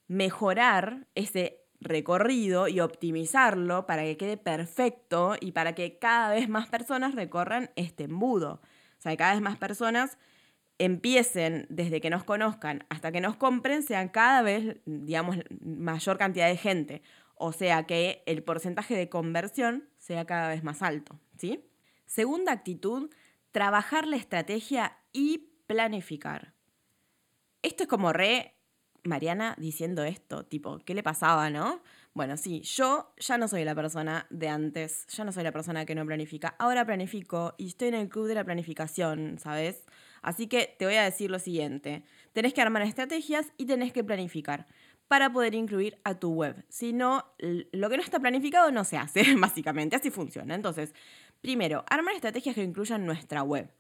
mejorar 0.09 1.07
ese 1.15 1.61
recorrido 1.81 2.67
y 2.67 2.81
optimizarlo 2.81 3.85
para 3.85 4.05
que 4.05 4.17
quede 4.17 4.39
perfecto 4.39 5.35
y 5.39 5.53
para 5.53 5.75
que 5.75 5.99
cada 5.99 6.31
vez 6.31 6.49
más 6.49 6.67
personas 6.69 7.15
recorran 7.15 7.71
este 7.77 8.05
embudo. 8.05 8.63
O 8.99 9.03
sea, 9.03 9.13
que 9.13 9.19
cada 9.19 9.35
vez 9.35 9.43
más 9.43 9.59
personas 9.59 10.17
empiecen 10.79 11.67
desde 11.69 12.01
que 12.01 12.09
nos 12.09 12.25
conozcan 12.25 12.87
hasta 12.89 13.13
que 13.13 13.21
nos 13.21 13.37
compren, 13.37 13.83
sean 13.83 14.09
cada 14.09 14.41
vez, 14.41 14.79
digamos, 14.87 15.37
mayor 15.61 16.17
cantidad 16.17 16.49
de 16.49 16.57
gente. 16.57 17.03
O 17.35 17.53
sea, 17.53 17.85
que 17.85 18.23
el 18.25 18.43
porcentaje 18.43 18.97
de 18.97 19.11
conversión 19.11 19.85
sea 20.07 20.25
cada 20.25 20.51
vez 20.51 20.63
más 20.63 20.83
alto, 20.83 21.19
¿sí? 21.37 21.65
Segunda 22.07 22.53
actitud, 22.53 23.11
trabajar 23.51 24.07
la 24.07 24.17
estrategia 24.17 24.97
y 25.13 25.51
planificar. 25.67 26.55
Esto 27.61 27.83
es 27.83 27.89
como 27.89 28.13
re 28.13 28.55
Mariana 29.03 29.57
diciendo 29.59 30.05
esto, 30.05 30.47
tipo, 30.47 30.79
¿qué 30.85 30.95
le 30.95 31.03
pasaba, 31.03 31.51
no? 31.51 31.83
Bueno, 32.15 32.37
sí, 32.37 32.61
yo 32.61 33.13
ya 33.19 33.37
no 33.37 33.49
soy 33.49 33.65
la 33.65 33.75
persona 33.75 34.29
de 34.31 34.49
antes, 34.49 35.07
ya 35.09 35.25
no 35.25 35.33
soy 35.33 35.43
la 35.43 35.51
persona 35.51 35.85
que 35.85 35.97
no 35.97 36.07
planifica, 36.07 36.55
ahora 36.61 36.85
planifico 36.85 37.55
y 37.59 37.67
estoy 37.67 37.89
en 37.89 37.95
el 37.95 38.09
club 38.09 38.29
de 38.29 38.37
la 38.37 38.45
planificación, 38.45 39.39
¿sabes? 39.41 39.85
Así 40.23 40.47
que 40.47 40.77
te 40.79 40.85
voy 40.85 40.95
a 40.95 41.03
decir 41.03 41.33
lo 41.33 41.41
siguiente, 41.41 42.05
tenés 42.33 42.55
que 42.55 42.63
armar 42.63 42.83
estrategias 42.83 43.53
y 43.57 43.67
tenés 43.67 43.93
que 43.93 44.05
planificar 44.05 44.69
para 45.09 45.33
poder 45.33 45.55
incluir 45.55 45.99
a 46.05 46.15
tu 46.15 46.33
web. 46.33 46.65
Si 46.69 46.93
no, 46.93 47.25
lo 47.39 47.89
que 47.89 47.97
no 47.97 48.03
está 48.03 48.19
planificado 48.19 48.71
no 48.71 48.85
se 48.85 48.97
hace, 48.97 49.25
básicamente, 49.39 49.97
así 49.97 50.11
funciona. 50.11 50.55
Entonces, 50.55 50.95
primero, 51.41 51.85
armar 51.89 52.15
estrategias 52.15 52.55
que 52.55 52.63
incluyan 52.63 53.07
nuestra 53.07 53.43
web. 53.43 53.71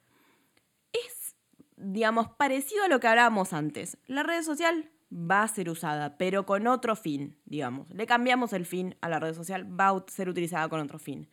Es, 0.92 1.35
digamos, 1.76 2.28
parecido 2.28 2.85
a 2.85 2.88
lo 2.88 3.00
que 3.00 3.09
hablábamos 3.09 3.52
antes. 3.52 3.99
La 4.06 4.23
red 4.23 4.42
social 4.42 4.90
va 5.12 5.42
a 5.42 5.49
ser 5.49 5.68
usada, 5.68 6.16
pero 6.16 6.47
con 6.47 6.66
otro 6.66 6.97
fin, 6.97 7.37
digamos. 7.45 7.88
Le 7.90 8.06
cambiamos 8.06 8.52
el 8.52 8.66
fin 8.66 8.97
a 9.00 9.09
la 9.09 9.18
red 9.18 9.35
social, 9.35 9.66
va 9.68 9.88
a 9.88 10.04
ser 10.09 10.28
utilizada 10.28 10.68
con 10.68 10.80
otro 10.80 10.99
fin. 10.99 11.28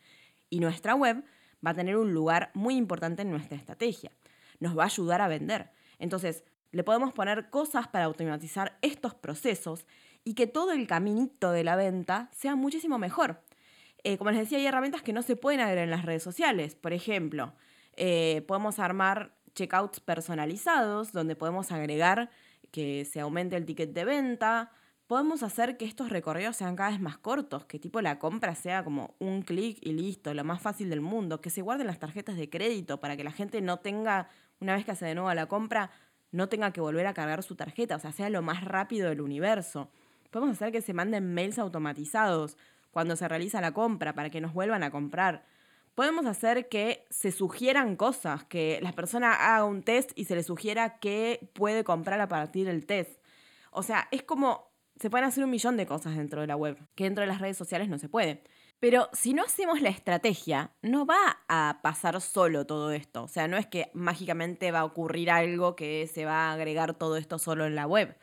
Y 0.50 0.60
nuestra 0.60 0.94
web 0.94 1.24
va 1.64 1.70
a 1.70 1.74
tener 1.74 1.96
un 1.96 2.12
lugar 2.12 2.50
muy 2.54 2.76
importante 2.76 3.22
en 3.22 3.30
nuestra 3.30 3.56
estrategia. 3.56 4.12
Nos 4.60 4.76
va 4.76 4.84
a 4.84 4.86
ayudar 4.86 5.20
a 5.20 5.28
vender. 5.28 5.70
Entonces, 5.98 6.44
le 6.74 6.82
podemos 6.82 7.12
poner 7.12 7.50
cosas 7.50 7.86
para 7.86 8.06
automatizar 8.06 8.76
estos 8.82 9.14
procesos 9.14 9.86
y 10.24 10.34
que 10.34 10.46
todo 10.46 10.72
el 10.72 10.86
caminito 10.86 11.52
de 11.52 11.62
la 11.62 11.76
venta 11.76 12.28
sea 12.32 12.56
muchísimo 12.56 12.98
mejor. 12.98 13.42
Eh, 14.02 14.18
como 14.18 14.30
les 14.30 14.40
decía, 14.40 14.58
hay 14.58 14.66
herramientas 14.66 15.02
que 15.02 15.12
no 15.12 15.22
se 15.22 15.36
pueden 15.36 15.60
agregar 15.60 15.84
en 15.84 15.90
las 15.90 16.04
redes 16.04 16.22
sociales. 16.22 16.74
Por 16.74 16.92
ejemplo, 16.92 17.54
eh, 17.96 18.44
podemos 18.48 18.78
armar 18.80 19.36
checkouts 19.54 20.00
personalizados 20.00 21.12
donde 21.12 21.36
podemos 21.36 21.70
agregar 21.70 22.30
que 22.72 23.04
se 23.04 23.20
aumente 23.20 23.56
el 23.56 23.66
ticket 23.66 23.92
de 23.92 24.04
venta. 24.04 24.72
Podemos 25.06 25.44
hacer 25.44 25.76
que 25.76 25.84
estos 25.84 26.08
recorridos 26.08 26.56
sean 26.56 26.74
cada 26.74 26.90
vez 26.90 27.00
más 27.00 27.18
cortos, 27.18 27.66
que 27.66 27.78
tipo 27.78 28.00
la 28.00 28.18
compra 28.18 28.56
sea 28.56 28.82
como 28.82 29.14
un 29.20 29.42
clic 29.42 29.78
y 29.80 29.92
listo, 29.92 30.34
lo 30.34 30.42
más 30.42 30.60
fácil 30.60 30.90
del 30.90 31.02
mundo, 31.02 31.40
que 31.40 31.50
se 31.50 31.62
guarden 31.62 31.86
las 31.86 32.00
tarjetas 32.00 32.36
de 32.36 32.50
crédito 32.50 32.98
para 32.98 33.16
que 33.16 33.22
la 33.22 33.30
gente 33.30 33.60
no 33.60 33.78
tenga, 33.78 34.28
una 34.60 34.74
vez 34.74 34.84
que 34.84 34.90
hace 34.90 35.04
de 35.04 35.14
nuevo 35.14 35.32
la 35.34 35.46
compra, 35.46 35.90
no 36.34 36.48
tenga 36.48 36.72
que 36.72 36.80
volver 36.80 37.06
a 37.06 37.14
cargar 37.14 37.42
su 37.42 37.56
tarjeta, 37.56 37.96
o 37.96 37.98
sea, 37.98 38.12
sea 38.12 38.28
lo 38.30 38.42
más 38.42 38.64
rápido 38.64 39.08
del 39.08 39.20
universo. 39.20 39.90
Podemos 40.30 40.56
hacer 40.56 40.72
que 40.72 40.82
se 40.82 40.92
manden 40.92 41.32
mails 41.32 41.58
automatizados 41.58 42.56
cuando 42.90 43.16
se 43.16 43.28
realiza 43.28 43.60
la 43.60 43.72
compra 43.72 44.14
para 44.14 44.30
que 44.30 44.40
nos 44.40 44.52
vuelvan 44.52 44.82
a 44.82 44.90
comprar 44.90 45.44
podemos 45.94 46.26
hacer 46.26 46.68
que 46.68 47.04
se 47.10 47.30
sugieran 47.30 47.96
cosas, 47.96 48.44
que 48.44 48.78
la 48.82 48.92
persona 48.92 49.32
haga 49.32 49.64
un 49.64 49.82
test 49.82 50.12
y 50.14 50.24
se 50.24 50.34
le 50.34 50.42
sugiera 50.42 50.98
qué 50.98 51.50
puede 51.54 51.84
comprar 51.84 52.20
a 52.20 52.28
partir 52.28 52.66
del 52.66 52.86
test. 52.86 53.20
O 53.70 53.82
sea, 53.82 54.08
es 54.10 54.22
como, 54.22 54.70
se 54.98 55.10
pueden 55.10 55.26
hacer 55.26 55.44
un 55.44 55.50
millón 55.50 55.76
de 55.76 55.86
cosas 55.86 56.16
dentro 56.16 56.40
de 56.40 56.46
la 56.46 56.56
web, 56.56 56.78
que 56.94 57.04
dentro 57.04 57.22
de 57.22 57.28
las 57.28 57.40
redes 57.40 57.56
sociales 57.56 57.88
no 57.88 57.98
se 57.98 58.08
puede. 58.08 58.42
Pero 58.80 59.08
si 59.12 59.32
no 59.32 59.42
hacemos 59.42 59.80
la 59.80 59.88
estrategia, 59.88 60.72
no 60.82 61.06
va 61.06 61.38
a 61.48 61.80
pasar 61.82 62.20
solo 62.20 62.66
todo 62.66 62.92
esto. 62.92 63.22
O 63.22 63.28
sea, 63.28 63.48
no 63.48 63.56
es 63.56 63.66
que 63.66 63.90
mágicamente 63.94 64.70
va 64.72 64.80
a 64.80 64.84
ocurrir 64.84 65.30
algo 65.30 65.74
que 65.74 66.06
se 66.06 66.24
va 66.24 66.48
a 66.48 66.52
agregar 66.52 66.94
todo 66.94 67.16
esto 67.16 67.38
solo 67.38 67.64
en 67.64 67.74
la 67.74 67.86
web. 67.86 68.16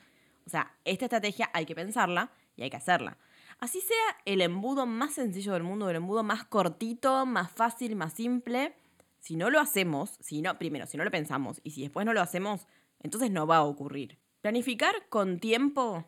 O 0.45 0.49
sea, 0.49 0.75
esta 0.85 1.05
estrategia 1.05 1.49
hay 1.53 1.65
que 1.65 1.75
pensarla 1.75 2.31
y 2.55 2.63
hay 2.63 2.69
que 2.69 2.77
hacerla. 2.77 3.17
Así 3.59 3.79
sea 3.81 4.17
el 4.25 4.41
embudo 4.41 4.85
más 4.85 5.13
sencillo 5.13 5.53
del 5.53 5.63
mundo, 5.63 5.89
el 5.89 5.95
embudo 5.95 6.23
más 6.23 6.45
cortito, 6.45 7.25
más 7.25 7.51
fácil, 7.51 7.95
más 7.95 8.13
simple, 8.13 8.75
si 9.19 9.35
no 9.35 9.51
lo 9.51 9.59
hacemos, 9.59 10.17
si 10.19 10.41
no, 10.41 10.57
primero, 10.57 10.87
si 10.87 10.97
no 10.97 11.03
lo 11.03 11.11
pensamos 11.11 11.61
y 11.63 11.71
si 11.71 11.83
después 11.83 12.05
no 12.05 12.13
lo 12.13 12.21
hacemos, 12.21 12.67
entonces 12.99 13.29
no 13.29 13.45
va 13.45 13.57
a 13.57 13.63
ocurrir. 13.63 14.17
Planificar 14.41 14.95
con 15.09 15.39
tiempo 15.39 16.05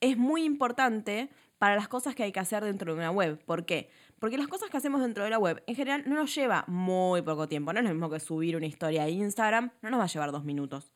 es 0.00 0.18
muy 0.18 0.42
importante 0.42 1.30
para 1.58 1.74
las 1.74 1.88
cosas 1.88 2.14
que 2.14 2.22
hay 2.22 2.32
que 2.32 2.40
hacer 2.40 2.64
dentro 2.64 2.92
de 2.92 2.98
una 2.98 3.10
web. 3.10 3.42
¿Por 3.44 3.64
qué? 3.64 3.90
Porque 4.18 4.36
las 4.38 4.48
cosas 4.48 4.70
que 4.70 4.76
hacemos 4.76 5.00
dentro 5.00 5.24
de 5.24 5.30
la 5.30 5.38
web 5.38 5.62
en 5.66 5.74
general 5.74 6.04
no 6.06 6.16
nos 6.16 6.34
lleva 6.34 6.64
muy 6.66 7.22
poco 7.22 7.48
tiempo. 7.48 7.72
No 7.72 7.80
es 7.80 7.84
lo 7.84 7.90
mismo 7.90 8.10
que 8.10 8.20
subir 8.20 8.56
una 8.56 8.66
historia 8.66 9.04
a 9.04 9.08
Instagram, 9.08 9.70
no 9.82 9.90
nos 9.90 10.00
va 10.00 10.04
a 10.04 10.08
llevar 10.08 10.32
dos 10.32 10.44
minutos. 10.44 10.92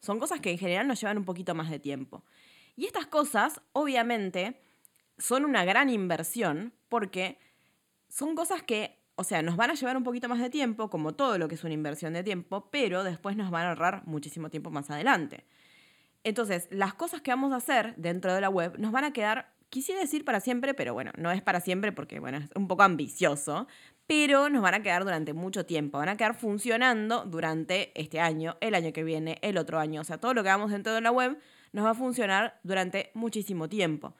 Son 0.00 0.18
cosas 0.18 0.40
que 0.40 0.50
en 0.50 0.58
general 0.58 0.86
nos 0.86 1.00
llevan 1.00 1.18
un 1.18 1.24
poquito 1.24 1.54
más 1.54 1.70
de 1.70 1.78
tiempo. 1.78 2.24
Y 2.76 2.86
estas 2.86 3.06
cosas, 3.06 3.60
obviamente, 3.72 4.60
son 5.18 5.44
una 5.44 5.64
gran 5.64 5.88
inversión 5.88 6.72
porque 6.88 7.38
son 8.08 8.34
cosas 8.34 8.62
que, 8.62 8.98
o 9.16 9.24
sea, 9.24 9.42
nos 9.42 9.56
van 9.56 9.70
a 9.70 9.74
llevar 9.74 9.96
un 9.96 10.04
poquito 10.04 10.28
más 10.28 10.40
de 10.40 10.50
tiempo, 10.50 10.90
como 10.90 11.14
todo 11.14 11.38
lo 11.38 11.48
que 11.48 11.54
es 11.54 11.64
una 11.64 11.74
inversión 11.74 12.12
de 12.12 12.22
tiempo, 12.22 12.68
pero 12.70 13.04
después 13.04 13.36
nos 13.36 13.50
van 13.50 13.66
a 13.66 13.68
ahorrar 13.70 14.06
muchísimo 14.06 14.50
tiempo 14.50 14.70
más 14.70 14.90
adelante. 14.90 15.44
Entonces, 16.24 16.68
las 16.70 16.94
cosas 16.94 17.20
que 17.20 17.30
vamos 17.30 17.52
a 17.52 17.56
hacer 17.56 17.94
dentro 17.96 18.34
de 18.34 18.40
la 18.40 18.48
web 18.48 18.78
nos 18.78 18.92
van 18.92 19.04
a 19.04 19.12
quedar, 19.12 19.53
quisiera 19.74 20.00
decir 20.00 20.24
para 20.24 20.38
siempre, 20.38 20.72
pero 20.72 20.94
bueno, 20.94 21.10
no 21.18 21.32
es 21.32 21.42
para 21.42 21.58
siempre 21.58 21.90
porque, 21.90 22.20
bueno, 22.20 22.38
es 22.38 22.48
un 22.54 22.68
poco 22.68 22.84
ambicioso, 22.84 23.66
pero 24.06 24.48
nos 24.48 24.62
van 24.62 24.74
a 24.74 24.82
quedar 24.82 25.02
durante 25.02 25.32
mucho 25.32 25.66
tiempo, 25.66 25.98
van 25.98 26.10
a 26.10 26.16
quedar 26.16 26.36
funcionando 26.36 27.24
durante 27.24 27.90
este 28.00 28.20
año, 28.20 28.56
el 28.60 28.76
año 28.76 28.92
que 28.92 29.02
viene, 29.02 29.38
el 29.42 29.58
otro 29.58 29.80
año, 29.80 30.02
o 30.02 30.04
sea, 30.04 30.18
todo 30.18 30.32
lo 30.32 30.44
que 30.44 30.50
hagamos 30.50 30.70
dentro 30.70 30.94
de 30.94 31.00
la 31.00 31.10
web 31.10 31.36
nos 31.72 31.84
va 31.84 31.90
a 31.90 31.94
funcionar 31.94 32.60
durante 32.62 33.10
muchísimo 33.14 33.68
tiempo 33.68 34.14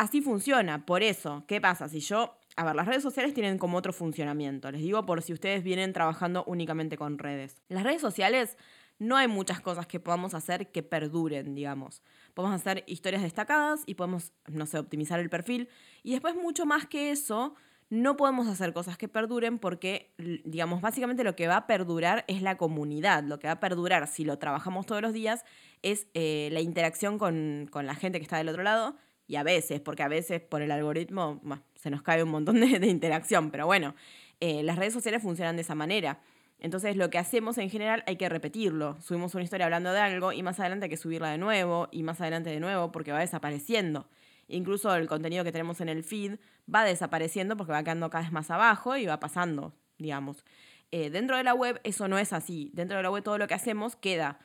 así 0.00 0.22
funciona. 0.22 0.86
Por 0.86 1.02
eso, 1.02 1.44
¿qué 1.46 1.60
pasa? 1.60 1.86
Si 1.86 2.00
yo, 2.00 2.38
a 2.56 2.64
ver, 2.64 2.74
las 2.74 2.86
redes 2.86 3.02
sociales 3.02 3.34
tienen 3.34 3.58
como 3.58 3.76
otro 3.76 3.92
funcionamiento. 3.92 4.72
Les 4.72 4.80
digo 4.80 5.04
por 5.04 5.20
si 5.20 5.34
ustedes 5.34 5.62
vienen 5.62 5.92
trabajando 5.92 6.42
únicamente 6.46 6.96
con 6.96 7.18
redes. 7.18 7.56
Las 7.68 7.82
redes 7.82 8.00
sociales 8.00 8.56
no 9.00 9.16
hay 9.16 9.26
muchas 9.26 9.60
cosas 9.60 9.86
que 9.86 9.98
podamos 9.98 10.34
hacer 10.34 10.70
que 10.70 10.82
perduren, 10.82 11.54
digamos. 11.54 12.02
Podemos 12.34 12.60
hacer 12.60 12.84
historias 12.86 13.22
destacadas 13.22 13.82
y 13.86 13.94
podemos, 13.94 14.32
no 14.46 14.66
sé, 14.66 14.78
optimizar 14.78 15.18
el 15.18 15.30
perfil. 15.30 15.68
Y 16.02 16.12
después 16.12 16.36
mucho 16.36 16.66
más 16.66 16.86
que 16.86 17.10
eso, 17.10 17.54
no 17.88 18.18
podemos 18.18 18.46
hacer 18.46 18.74
cosas 18.74 18.98
que 18.98 19.08
perduren 19.08 19.58
porque, 19.58 20.14
digamos, 20.44 20.82
básicamente 20.82 21.24
lo 21.24 21.34
que 21.34 21.48
va 21.48 21.56
a 21.56 21.66
perdurar 21.66 22.26
es 22.28 22.42
la 22.42 22.58
comunidad. 22.58 23.24
Lo 23.24 23.38
que 23.38 23.48
va 23.48 23.54
a 23.54 23.60
perdurar, 23.60 24.06
si 24.06 24.24
lo 24.24 24.38
trabajamos 24.38 24.84
todos 24.84 25.00
los 25.00 25.14
días, 25.14 25.44
es 25.80 26.06
eh, 26.12 26.50
la 26.52 26.60
interacción 26.60 27.18
con, 27.18 27.68
con 27.70 27.86
la 27.86 27.94
gente 27.94 28.18
que 28.18 28.24
está 28.24 28.36
del 28.36 28.50
otro 28.50 28.62
lado 28.62 28.96
y 29.26 29.36
a 29.36 29.42
veces, 29.42 29.80
porque 29.80 30.02
a 30.02 30.08
veces 30.08 30.42
por 30.42 30.60
el 30.60 30.72
algoritmo 30.72 31.40
se 31.74 31.88
nos 31.88 32.02
cae 32.02 32.22
un 32.22 32.30
montón 32.30 32.60
de, 32.60 32.86
interacción, 32.86 33.50
pero 33.50 33.64
bueno, 33.64 33.94
eh, 34.40 34.62
las 34.62 34.76
redes 34.76 34.92
sociales 34.92 35.22
funcionan 35.22 35.56
de 35.56 35.62
esa 35.62 35.74
manera. 35.74 36.20
Entonces 36.60 36.96
lo 36.96 37.10
que 37.10 37.18
hacemos 37.18 37.58
en 37.58 37.70
general 37.70 38.04
hay 38.06 38.16
que 38.16 38.28
repetirlo. 38.28 39.00
Subimos 39.00 39.34
una 39.34 39.44
historia 39.44 39.66
hablando 39.66 39.92
de 39.92 40.00
algo 40.00 40.32
y 40.32 40.42
más 40.42 40.60
adelante 40.60 40.84
hay 40.84 40.90
que 40.90 40.96
subirla 40.96 41.30
de 41.30 41.38
nuevo 41.38 41.88
y 41.90 42.02
más 42.02 42.20
adelante 42.20 42.50
de 42.50 42.60
nuevo 42.60 42.92
porque 42.92 43.12
va 43.12 43.20
desapareciendo. 43.20 44.08
Incluso 44.46 44.94
el 44.94 45.08
contenido 45.08 45.42
que 45.44 45.52
tenemos 45.52 45.80
en 45.80 45.88
el 45.88 46.04
feed 46.04 46.38
va 46.72 46.84
desapareciendo 46.84 47.56
porque 47.56 47.72
va 47.72 47.82
quedando 47.82 48.10
cada 48.10 48.24
vez 48.24 48.32
más 48.32 48.50
abajo 48.50 48.96
y 48.96 49.06
va 49.06 49.18
pasando, 49.20 49.74
digamos. 49.98 50.44
Eh, 50.90 51.08
dentro 51.08 51.36
de 51.36 51.44
la 51.44 51.54
web 51.54 51.80
eso 51.82 52.08
no 52.08 52.18
es 52.18 52.32
así. 52.32 52.70
Dentro 52.74 52.96
de 52.98 53.02
la 53.02 53.10
web 53.10 53.22
todo 53.22 53.38
lo 53.38 53.48
que 53.48 53.54
hacemos 53.54 53.96
queda 53.96 54.38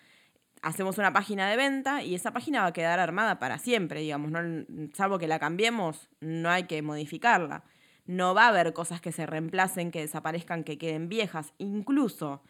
hacemos 0.65 0.97
una 0.97 1.13
página 1.13 1.49
de 1.49 1.57
venta 1.57 2.01
y 2.01 2.15
esa 2.15 2.31
página 2.31 2.61
va 2.61 2.67
a 2.67 2.73
quedar 2.73 2.99
armada 2.99 3.37
para 3.37 3.59
siempre, 3.59 3.99
digamos, 4.01 4.31
¿no? 4.31 4.39
salvo 4.93 5.19
que 5.19 5.27
la 5.27 5.37
cambiemos, 5.37 6.09
no 6.21 6.49
hay 6.49 6.63
que 6.63 6.81
modificarla. 6.81 7.63
No 8.05 8.33
va 8.33 8.45
a 8.45 8.49
haber 8.49 8.73
cosas 8.73 9.01
que 9.01 9.11
se 9.11 9.25
reemplacen, 9.25 9.91
que 9.91 10.01
desaparezcan, 10.01 10.63
que 10.63 10.77
queden 10.77 11.09
viejas. 11.09 11.53
Incluso, 11.57 12.43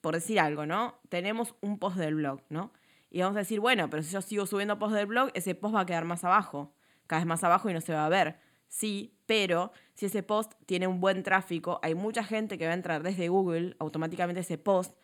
por 0.00 0.14
decir 0.14 0.40
algo, 0.40 0.66
¿no? 0.66 0.96
Tenemos 1.08 1.54
un 1.60 1.78
post 1.78 1.96
del 1.96 2.14
blog, 2.14 2.42
¿no? 2.48 2.72
Y 3.10 3.20
vamos 3.20 3.36
a 3.36 3.40
decir, 3.40 3.60
bueno, 3.60 3.90
pero 3.90 4.02
si 4.02 4.12
yo 4.12 4.22
sigo 4.22 4.46
subiendo 4.46 4.78
post 4.78 4.94
del 4.94 5.06
blog, 5.06 5.30
ese 5.34 5.54
post 5.54 5.74
va 5.74 5.80
a 5.80 5.86
quedar 5.86 6.04
más 6.04 6.24
abajo, 6.24 6.74
cada 7.06 7.20
vez 7.20 7.26
más 7.26 7.44
abajo 7.44 7.70
y 7.70 7.72
no 7.72 7.80
se 7.80 7.92
va 7.92 8.06
a 8.06 8.08
ver. 8.08 8.38
Sí, 8.68 9.16
pero 9.26 9.72
si 9.94 10.06
ese 10.06 10.22
post 10.22 10.52
tiene 10.66 10.86
un 10.86 11.00
buen 11.00 11.22
tráfico, 11.22 11.78
hay 11.82 11.94
mucha 11.94 12.24
gente 12.24 12.58
que 12.58 12.66
va 12.66 12.72
a 12.72 12.74
entrar 12.74 13.02
desde 13.02 13.28
Google, 13.28 13.76
automáticamente 13.78 14.40
ese 14.40 14.58
post 14.58 14.96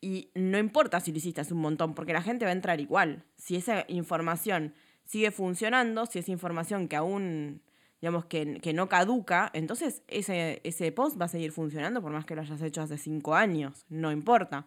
y 0.00 0.30
no 0.34 0.58
importa 0.58 1.00
si 1.00 1.10
lo 1.10 1.18
hiciste 1.18 1.40
hace 1.40 1.54
un 1.54 1.60
montón, 1.60 1.94
porque 1.94 2.12
la 2.12 2.22
gente 2.22 2.44
va 2.44 2.50
a 2.50 2.54
entrar 2.54 2.80
igual. 2.80 3.24
Si 3.36 3.56
esa 3.56 3.84
información 3.88 4.74
sigue 5.04 5.30
funcionando, 5.30 6.06
si 6.06 6.20
es 6.20 6.28
información 6.28 6.88
que 6.88 6.96
aún, 6.96 7.62
digamos, 8.00 8.26
que, 8.26 8.60
que 8.60 8.72
no 8.72 8.88
caduca, 8.88 9.50
entonces 9.54 10.02
ese, 10.08 10.60
ese 10.64 10.92
post 10.92 11.20
va 11.20 11.24
a 11.26 11.28
seguir 11.28 11.52
funcionando 11.52 12.00
por 12.00 12.12
más 12.12 12.24
que 12.24 12.34
lo 12.34 12.42
hayas 12.42 12.62
hecho 12.62 12.82
hace 12.82 12.98
cinco 12.98 13.34
años, 13.34 13.84
no 13.88 14.12
importa. 14.12 14.66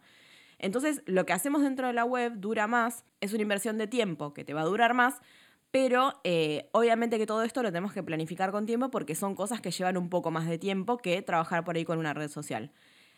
Entonces, 0.60 1.02
lo 1.06 1.26
que 1.26 1.34
hacemos 1.34 1.62
dentro 1.64 1.88
de 1.88 1.94
la 1.94 2.06
web 2.06 2.34
dura 2.36 2.68
más, 2.68 3.04
es 3.20 3.34
una 3.34 3.42
inversión 3.42 3.78
de 3.78 3.88
tiempo 3.88 4.34
que 4.34 4.44
te 4.46 4.54
va 4.54 4.62
a 4.62 4.66
durar 4.66 4.94
más, 4.94 5.22
Pero 5.72 6.20
eh, 6.26 6.70
obviamente 6.74 7.18
que 7.18 7.26
todo 7.26 7.44
esto 7.44 7.64
lo 7.64 7.70
tenemos 7.70 7.94
que 7.94 8.04
planificar 8.04 8.52
con 8.52 8.66
tiempo 8.66 8.92
porque 8.92 9.16
son 9.16 9.36
cosas 9.36 9.62
que 9.62 9.72
llevan 9.72 9.98
un 9.98 10.10
poco 10.10 10.30
más 10.30 10.48
de 10.48 10.58
tiempo 10.58 10.98
que 10.98 11.22
trabajar 11.22 11.64
por 11.64 11.78
ahí 11.78 11.86
con 11.86 11.98
una 11.98 12.14
red 12.14 12.30
social. 12.30 12.72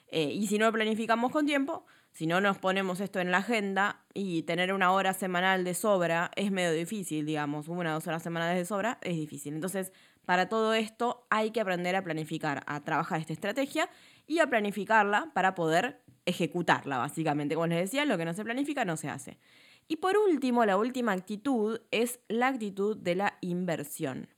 Eh, 0.10 0.32
y 0.32 0.46
si 0.48 0.60
no 0.60 0.68
lo 0.68 0.72
planificamos 0.72 1.32
con 1.32 1.48
tiempo, 1.48 1.86
si 2.12 2.28
no 2.28 2.40
nos 2.42 2.60
ponemos 2.60 3.00
esto 3.00 3.20
en 3.20 3.32
la 3.32 3.40
agenda 3.40 4.03
y 4.14 4.44
tener 4.44 4.74
una 4.74 4.92
hora 4.92 5.14
semanal 5.14 5.64
de 5.64 5.74
sobra 5.74 6.32
es 6.36 6.52
medio 6.52 6.72
difícil, 6.72 7.26
digamos, 7.26 7.68
una 7.68 7.92
o 7.92 7.94
dos 7.96 8.08
horas 8.08 8.22
semanales 8.22 8.58
de 8.58 8.66
sobra 8.66 9.00
es 9.02 9.16
difícil. 9.16 9.54
Entonces, 9.54 9.92
para 10.26 10.48
todo 10.48 10.74
esto 10.74 11.26
hay 11.30 11.52
que 11.52 11.62
aprender 11.62 11.96
a 11.96 12.04
planificar, 12.04 12.64
a 12.68 12.84
trabajar 12.84 13.20
esta 13.20 13.34
estrategia 13.34 13.90
y 14.28 14.40
a 14.40 14.48
planificarla 14.48 15.32
para 15.34 15.56
poder 15.56 16.02
ejecutarla, 16.26 16.98
básicamente. 16.98 17.56
Como 17.56 17.68
les 17.68 17.80
decía, 17.80 18.06
lo 18.06 18.18
que 18.18 18.26
no 18.26 18.34
se 18.34 18.44
planifica 18.44 18.86
no 18.86 18.98
se 18.98 19.10
hace. 19.10 19.40
Y 19.88 19.98
por 19.98 20.16
último, 20.18 20.66
la 20.66 20.78
última 20.78 21.12
actitud 21.12 21.82
es 21.92 22.20
la 22.30 22.48
actitud 22.48 22.96
de 22.96 23.16
la 23.16 23.38
inversión. 23.42 24.30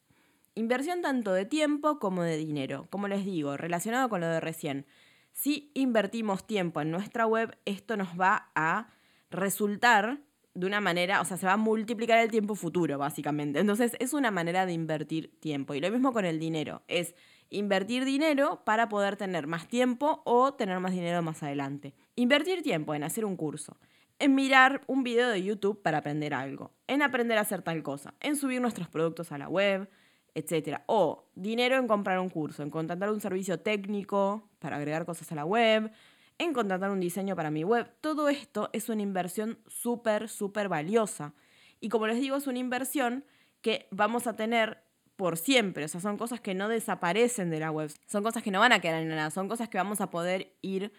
Inversión 0.56 1.02
tanto 1.02 1.34
de 1.34 1.46
tiempo 1.46 2.00
como 2.00 2.24
de 2.24 2.38
dinero. 2.38 2.88
Como 2.90 3.08
les 3.08 3.26
digo, 3.26 3.58
relacionado 3.58 4.10
con 4.10 4.22
lo 4.22 4.28
de 4.28 4.40
recién. 4.40 4.86
Si 5.34 5.70
invertimos 5.76 6.48
tiempo 6.48 6.82
en 6.82 6.92
nuestra 6.92 7.28
web, 7.28 7.58
esto 7.66 7.98
nos 7.98 8.20
va 8.20 8.52
a 8.56 8.88
resultar 9.30 10.22
de 10.54 10.66
una 10.66 10.80
manera, 10.80 11.20
o 11.20 11.26
sea, 11.26 11.36
se 11.36 11.46
va 11.46 11.54
a 11.54 11.58
multiplicar 11.58 12.20
el 12.20 12.32
tiempo 12.32 12.56
futuro, 12.56 12.98
básicamente. 12.98 13.60
Entonces, 13.60 13.96
es 14.00 14.14
una 14.14 14.32
manera 14.32 14.66
de 14.66 14.72
invertir 14.72 15.38
tiempo. 15.42 15.74
Y 15.74 15.82
lo 15.82 15.92
mismo 15.92 16.14
con 16.14 16.24
el 16.24 16.40
dinero. 16.40 16.82
Es 16.88 17.14
invertir 17.50 18.06
dinero 18.06 18.62
para 18.66 18.88
poder 18.88 19.18
tener 19.18 19.48
más 19.48 19.68
tiempo 19.68 20.22
o 20.26 20.54
tener 20.54 20.80
más 20.80 20.94
dinero 20.94 21.22
más 21.22 21.44
adelante. 21.44 21.94
Invertir 22.16 22.62
tiempo 22.64 22.96
en 22.96 23.04
hacer 23.04 23.26
un 23.26 23.36
curso, 23.36 23.78
en 24.18 24.34
mirar 24.34 24.82
un 24.88 25.04
video 25.04 25.30
de 25.30 25.44
YouTube 25.44 25.82
para 25.82 26.00
aprender 26.00 26.34
algo, 26.34 26.72
en 26.88 27.02
aprender 27.02 27.38
a 27.38 27.42
hacer 27.42 27.62
tal 27.62 27.84
cosa, 27.84 28.14
en 28.22 28.38
subir 28.38 28.62
nuestros 28.62 28.88
productos 28.88 29.34
a 29.34 29.38
la 29.38 29.50
web, 29.50 29.90
etc. 30.36 30.80
O 30.86 31.26
dinero 31.36 31.76
en 31.78 31.88
comprar 31.88 32.20
un 32.20 32.30
curso, 32.30 32.64
en 32.64 32.70
contratar 32.70 33.10
un 33.12 33.20
servicio 33.20 33.60
técnico 33.60 34.50
para 34.60 34.78
agregar 34.78 35.06
cosas 35.06 35.32
a 35.32 35.36
la 35.36 35.46
web, 35.46 35.92
en 36.38 36.54
contratar 36.54 36.92
un 36.92 37.00
diseño 37.00 37.36
para 37.36 37.52
mi 37.52 37.64
web. 37.64 37.90
Todo 38.02 38.30
esto 38.30 38.70
es 38.74 38.90
una 38.90 39.02
inversión 39.02 39.60
súper, 39.68 40.30
súper 40.30 40.70
valiosa. 40.70 41.34
Y 41.80 41.90
como 41.90 42.08
les 42.08 42.20
digo, 42.20 42.36
es 42.36 42.48
una 42.48 42.60
inversión 42.60 43.26
que 43.62 43.88
vamos 43.92 44.28
a 44.28 44.36
tener 44.36 44.84
por 45.16 45.38
siempre. 45.38 45.86
O 45.86 45.88
sea, 45.88 46.02
son 46.02 46.18
cosas 46.18 46.42
que 46.42 46.54
no 46.54 46.68
desaparecen 46.68 47.50
de 47.50 47.60
la 47.60 47.72
web. 47.72 47.92
Son 48.06 48.24
cosas 48.24 48.44
que 48.44 48.52
no 48.52 48.60
van 48.60 48.74
a 48.74 48.80
quedar 48.80 49.02
en 49.02 49.10
nada. 49.10 49.32
Son 49.32 49.48
cosas 49.48 49.70
que 49.70 49.78
vamos 49.78 50.02
a 50.02 50.10
poder 50.10 50.56
ir 50.62 50.92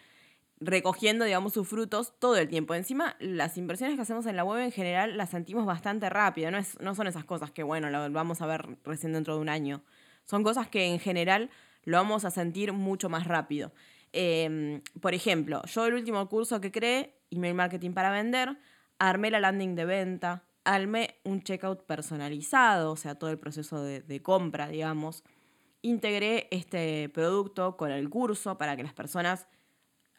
recogiendo, 0.58 1.24
digamos, 1.24 1.52
sus 1.52 1.68
frutos 1.68 2.14
todo 2.18 2.36
el 2.36 2.48
tiempo. 2.48 2.74
Encima, 2.74 3.16
las 3.20 3.58
inversiones 3.58 3.96
que 3.96 4.02
hacemos 4.02 4.26
en 4.26 4.36
la 4.36 4.44
web 4.44 4.62
en 4.62 4.72
general 4.72 5.16
las 5.16 5.30
sentimos 5.30 5.66
bastante 5.66 6.08
rápido, 6.08 6.50
no, 6.50 6.58
es, 6.58 6.80
no 6.80 6.94
son 6.94 7.06
esas 7.06 7.24
cosas 7.24 7.50
que, 7.50 7.62
bueno, 7.62 7.90
lo 7.90 8.10
vamos 8.10 8.40
a 8.40 8.46
ver 8.46 8.78
recién 8.84 9.12
dentro 9.12 9.34
de 9.34 9.40
un 9.40 9.48
año. 9.48 9.82
Son 10.24 10.42
cosas 10.42 10.68
que 10.68 10.86
en 10.86 10.98
general 10.98 11.50
lo 11.84 11.98
vamos 11.98 12.24
a 12.24 12.30
sentir 12.30 12.72
mucho 12.72 13.08
más 13.08 13.26
rápido. 13.26 13.72
Em, 14.12 14.82
por 15.00 15.14
ejemplo, 15.14 15.62
yo 15.66 15.86
el 15.86 15.94
último 15.94 16.28
curso 16.28 16.60
que 16.60 16.72
creé, 16.72 17.18
email 17.30 17.54
marketing 17.54 17.92
para 17.92 18.10
vender, 18.10 18.56
armé 18.98 19.30
la 19.30 19.40
landing 19.40 19.75
de 19.75 19.84
venta, 19.84 20.44
armé 20.64 21.20
un 21.25 21.42
checkout 21.42 21.84
personalizado, 21.84 22.92
o 22.92 22.96
sea, 22.96 23.14
todo 23.14 23.30
el 23.30 23.38
proceso 23.38 23.82
de, 23.82 24.00
de 24.00 24.22
compra, 24.22 24.68
digamos. 24.68 25.22
Integré 25.82 26.48
este 26.50 27.08
producto 27.10 27.76
con 27.76 27.90
el 27.90 28.08
curso 28.10 28.58
para 28.58 28.76
que 28.76 28.82
las 28.82 28.94
personas 28.94 29.46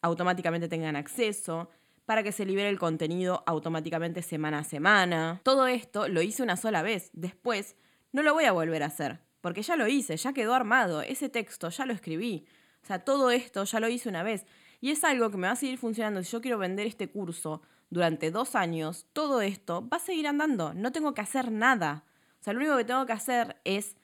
automáticamente 0.01 0.67
tengan 0.67 0.95
acceso, 0.95 1.69
para 2.05 2.23
que 2.23 2.31
se 2.31 2.45
libere 2.45 2.69
el 2.69 2.79
contenido 2.79 3.43
automáticamente 3.45 4.21
semana 4.21 4.59
a 4.59 4.63
semana. 4.63 5.41
Todo 5.43 5.67
esto 5.67 6.07
lo 6.07 6.21
hice 6.21 6.41
una 6.41 6.55
sola 6.55 6.81
vez. 6.81 7.09
Después 7.13 7.75
no 8.13 8.23
lo 8.23 8.33
voy 8.33 8.45
a 8.45 8.53
volver 8.53 8.83
a 8.83 8.87
hacer, 8.87 9.19
porque 9.41 9.61
ya 9.61 9.75
lo 9.75 9.87
hice, 9.87 10.15
ya 10.15 10.31
quedó 10.31 10.53
armado, 10.53 11.01
ese 11.01 11.27
texto 11.27 11.69
ya 11.69 11.85
lo 11.85 11.93
escribí. 11.93 12.47
O 12.83 12.87
sea, 12.87 12.99
todo 12.99 13.31
esto 13.31 13.63
ya 13.63 13.79
lo 13.79 13.89
hice 13.89 14.09
una 14.09 14.23
vez. 14.23 14.45
Y 14.79 14.91
es 14.91 15.03
algo 15.03 15.29
que 15.29 15.37
me 15.37 15.47
va 15.47 15.53
a 15.53 15.57
seguir 15.57 15.77
funcionando. 15.77 16.23
Si 16.23 16.31
yo 16.31 16.41
quiero 16.41 16.57
vender 16.57 16.87
este 16.87 17.09
curso 17.09 17.61
durante 17.89 18.31
dos 18.31 18.55
años, 18.55 19.07
todo 19.13 19.41
esto 19.41 19.87
va 19.87 19.97
a 19.97 20.01
seguir 20.01 20.27
andando. 20.27 20.73
No 20.73 20.91
tengo 20.91 21.13
que 21.13 21.21
hacer 21.21 21.51
nada. 21.51 22.03
O 22.39 22.43
sea, 22.43 22.53
lo 22.53 22.59
único 22.59 22.77
que 22.77 22.85
tengo 22.85 23.05
que 23.05 23.13
hacer 23.13 23.57
es 23.63 23.95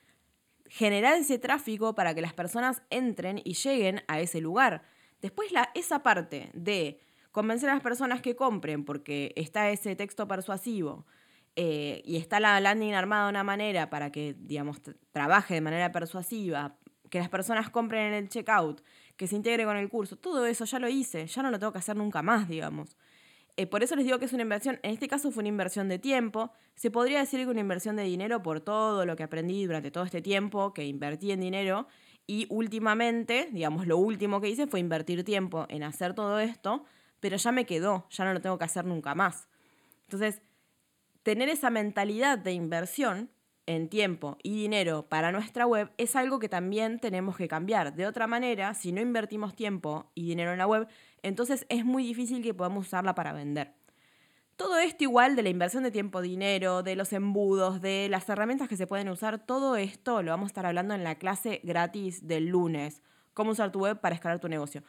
generar 0.67 1.15
ese 1.17 1.37
tráfico 1.37 1.93
para 1.93 2.15
que 2.15 2.21
las 2.21 2.33
personas 2.33 2.81
entren 2.89 3.41
y 3.43 3.53
lleguen 3.53 4.01
a 4.07 4.19
ese 4.19 4.41
lugar. 4.41 4.83
Después 5.21 5.51
la, 5.51 5.69
esa 5.75 6.01
parte 6.01 6.49
de 6.53 6.99
convencer 7.31 7.69
a 7.69 7.75
las 7.75 7.83
personas 7.83 8.21
que 8.21 8.35
compren 8.35 8.83
porque 8.83 9.33
está 9.35 9.69
ese 9.69 9.95
texto 9.95 10.27
persuasivo 10.27 11.05
eh, 11.55 12.01
y 12.05 12.17
está 12.17 12.39
la 12.39 12.59
landing 12.59 12.93
armada 12.93 13.25
de 13.25 13.29
una 13.29 13.43
manera 13.43 13.89
para 13.89 14.11
que, 14.11 14.35
digamos, 14.37 14.81
trabaje 15.11 15.53
de 15.53 15.61
manera 15.61 15.91
persuasiva, 15.91 16.77
que 17.13 17.19
las 17.19 17.29
personas 17.29 17.69
compren 17.69 18.07
en 18.07 18.13
el 18.15 18.27
checkout, 18.27 18.81
que 19.17 19.27
se 19.27 19.35
integre 19.35 19.65
con 19.65 19.77
el 19.77 19.87
curso, 19.87 20.15
todo 20.15 20.47
eso 20.47 20.65
ya 20.65 20.79
lo 20.79 20.89
hice, 20.89 21.27
ya 21.27 21.43
no 21.43 21.51
lo 21.51 21.59
tengo 21.59 21.71
que 21.71 21.77
hacer 21.77 21.95
nunca 21.95 22.23
más, 22.23 22.49
digamos. 22.49 22.97
Eh, 23.55 23.67
por 23.67 23.83
eso 23.83 23.95
les 23.95 24.05
digo 24.05 24.17
que 24.17 24.25
es 24.25 24.33
una 24.33 24.41
inversión, 24.41 24.79
en 24.81 24.93
este 24.93 25.07
caso 25.07 25.29
fue 25.29 25.41
una 25.41 25.49
inversión 25.49 25.89
de 25.89 25.99
tiempo, 25.99 26.51
se 26.73 26.89
podría 26.89 27.19
decir 27.19 27.41
que 27.41 27.51
una 27.51 27.59
inversión 27.59 27.95
de 27.97 28.01
dinero 28.01 28.41
por 28.41 28.61
todo 28.61 29.05
lo 29.05 29.15
que 29.15 29.21
aprendí 29.21 29.63
durante 29.63 29.91
todo 29.91 30.05
este 30.05 30.23
tiempo 30.23 30.73
que 30.73 30.87
invertí 30.87 31.31
en 31.31 31.41
dinero 31.41 31.85
y 32.25 32.47
últimamente, 32.49 33.47
digamos, 33.51 33.85
lo 33.85 33.97
último 33.99 34.41
que 34.41 34.49
hice 34.49 34.65
fue 34.65 34.79
invertir 34.79 35.23
tiempo 35.23 35.67
en 35.69 35.83
hacer 35.83 36.15
todo 36.15 36.39
esto, 36.39 36.83
pero 37.19 37.37
ya 37.37 37.51
me 37.51 37.67
quedó, 37.67 38.07
ya 38.09 38.25
no 38.25 38.33
lo 38.33 38.41
tengo 38.41 38.57
que 38.57 38.65
hacer 38.65 38.85
nunca 38.85 39.13
más. 39.13 39.47
Entonces, 40.07 40.41
tener 41.21 41.47
esa 41.47 41.69
mentalidad 41.69 42.39
de 42.39 42.53
inversión 42.53 43.29
en 43.65 43.87
tiempo 43.89 44.37
y 44.43 44.55
dinero 44.55 45.07
para 45.07 45.31
nuestra 45.31 45.65
web 45.65 45.91
es 45.97 46.15
algo 46.15 46.39
que 46.39 46.49
también 46.49 46.99
tenemos 46.99 47.37
que 47.37 47.47
cambiar. 47.47 47.95
De 47.95 48.05
otra 48.05 48.27
manera, 48.27 48.73
si 48.73 48.91
no 48.91 49.01
invertimos 49.01 49.55
tiempo 49.55 50.11
y 50.15 50.27
dinero 50.27 50.51
en 50.51 50.57
la 50.57 50.67
web, 50.67 50.87
entonces 51.21 51.65
es 51.69 51.85
muy 51.85 52.03
difícil 52.03 52.43
que 52.43 52.53
podamos 52.53 52.87
usarla 52.87 53.15
para 53.15 53.33
vender. 53.33 53.73
Todo 54.55 54.77
esto 54.77 55.03
igual 55.03 55.35
de 55.35 55.43
la 55.43 55.49
inversión 55.49 55.83
de 55.83 55.91
tiempo, 55.91 56.21
dinero, 56.21 56.83
de 56.83 56.95
los 56.95 57.11
embudos, 57.11 57.81
de 57.81 58.07
las 58.09 58.29
herramientas 58.29 58.69
que 58.69 58.77
se 58.77 58.85
pueden 58.85 59.09
usar, 59.09 59.43
todo 59.43 59.75
esto 59.77 60.21
lo 60.21 60.31
vamos 60.31 60.45
a 60.45 60.51
estar 60.51 60.65
hablando 60.65 60.93
en 60.93 61.03
la 61.03 61.15
clase 61.15 61.59
gratis 61.63 62.27
del 62.27 62.49
lunes. 62.49 63.01
Cómo 63.33 63.51
usar 63.51 63.71
tu 63.71 63.79
web 63.79 63.99
para 63.99 64.13
escalar 64.13 64.39
tu 64.39 64.49
negocio. 64.49 64.83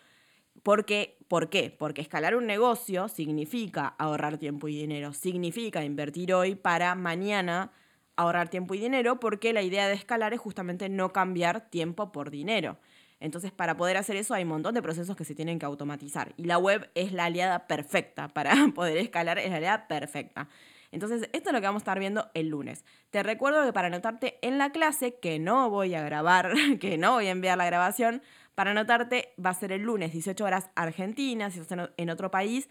Porque, 0.62 1.18
¿Por 1.28 1.48
qué? 1.48 1.74
Porque 1.76 2.02
escalar 2.02 2.36
un 2.36 2.46
negocio 2.46 3.08
significa 3.08 3.88
ahorrar 3.98 4.38
tiempo 4.38 4.68
y 4.68 4.76
dinero, 4.76 5.12
significa 5.12 5.82
invertir 5.82 6.34
hoy 6.34 6.54
para 6.54 6.94
mañana 6.94 7.72
ahorrar 8.16 8.48
tiempo 8.48 8.74
y 8.74 8.78
dinero, 8.78 9.20
porque 9.20 9.52
la 9.52 9.62
idea 9.62 9.88
de 9.88 9.94
escalar 9.94 10.32
es 10.32 10.40
justamente 10.40 10.88
no 10.88 11.12
cambiar 11.12 11.68
tiempo 11.70 12.12
por 12.12 12.30
dinero. 12.30 12.78
Entonces, 13.20 13.52
para 13.52 13.76
poder 13.76 13.96
hacer 13.96 14.16
eso 14.16 14.34
hay 14.34 14.42
un 14.42 14.50
montón 14.50 14.74
de 14.74 14.82
procesos 14.82 15.16
que 15.16 15.24
se 15.24 15.34
tienen 15.34 15.58
que 15.58 15.66
automatizar. 15.66 16.34
Y 16.36 16.44
la 16.44 16.58
web 16.58 16.90
es 16.94 17.12
la 17.12 17.24
aliada 17.24 17.66
perfecta 17.66 18.28
para 18.34 18.54
poder 18.74 18.98
escalar, 18.98 19.38
es 19.38 19.50
la 19.50 19.56
aliada 19.56 19.88
perfecta. 19.88 20.48
Entonces, 20.92 21.28
esto 21.32 21.48
es 21.48 21.52
lo 21.52 21.60
que 21.60 21.66
vamos 21.66 21.80
a 21.80 21.84
estar 21.84 21.98
viendo 21.98 22.30
el 22.34 22.48
lunes. 22.48 22.84
Te 23.10 23.22
recuerdo 23.22 23.64
que 23.64 23.72
para 23.72 23.88
anotarte 23.88 24.38
en 24.42 24.58
la 24.58 24.70
clase, 24.70 25.18
que 25.18 25.38
no 25.38 25.68
voy 25.68 25.94
a 25.94 26.02
grabar, 26.02 26.52
que 26.80 26.98
no 26.98 27.12
voy 27.12 27.26
a 27.26 27.30
enviar 27.30 27.58
la 27.58 27.66
grabación, 27.66 28.22
para 28.54 28.70
anotarte 28.70 29.32
va 29.44 29.50
a 29.50 29.54
ser 29.54 29.72
el 29.72 29.82
lunes, 29.82 30.12
18 30.12 30.44
horas 30.44 30.70
Argentina, 30.76 31.50
si 31.50 31.58
estás 31.58 31.90
en 31.96 32.10
otro 32.10 32.30
país, 32.30 32.68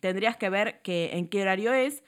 tendrías 0.00 0.36
que 0.36 0.48
ver 0.48 0.80
que, 0.82 1.10
en 1.12 1.28
qué 1.28 1.42
horario 1.42 1.74
es. 1.74 2.02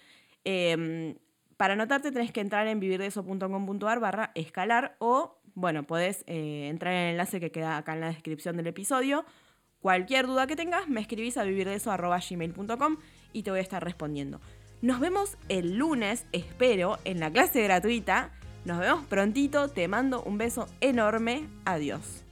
Em, 0.44 1.16
para 1.58 1.74
anotarte 1.74 2.10
tenés 2.10 2.32
que 2.32 2.40
entrar 2.40 2.66
en 2.68 2.80
vivirdeso.com.ar 2.80 4.00
barra 4.00 4.30
escalar 4.34 4.96
o 5.00 5.38
bueno, 5.54 5.82
podés 5.82 6.22
eh, 6.28 6.68
entrar 6.70 6.94
en 6.94 7.00
el 7.00 7.10
enlace 7.10 7.40
que 7.40 7.50
queda 7.50 7.76
acá 7.76 7.92
en 7.92 8.00
la 8.00 8.06
descripción 8.06 8.56
del 8.56 8.68
episodio. 8.68 9.24
Cualquier 9.80 10.28
duda 10.28 10.46
que 10.46 10.54
tengas, 10.54 10.88
me 10.88 11.00
escribís 11.00 11.36
a 11.36 11.42
vivirdeso.gmail.com 11.42 12.96
y 13.32 13.42
te 13.42 13.50
voy 13.50 13.58
a 13.58 13.62
estar 13.62 13.82
respondiendo. 13.82 14.40
Nos 14.82 15.00
vemos 15.00 15.36
el 15.48 15.76
lunes, 15.76 16.26
espero, 16.30 16.98
en 17.04 17.18
la 17.18 17.32
clase 17.32 17.62
gratuita. 17.64 18.30
Nos 18.64 18.78
vemos 18.78 19.04
prontito, 19.06 19.68
te 19.68 19.88
mando 19.88 20.22
un 20.22 20.38
beso 20.38 20.68
enorme. 20.80 21.48
Adiós. 21.64 22.27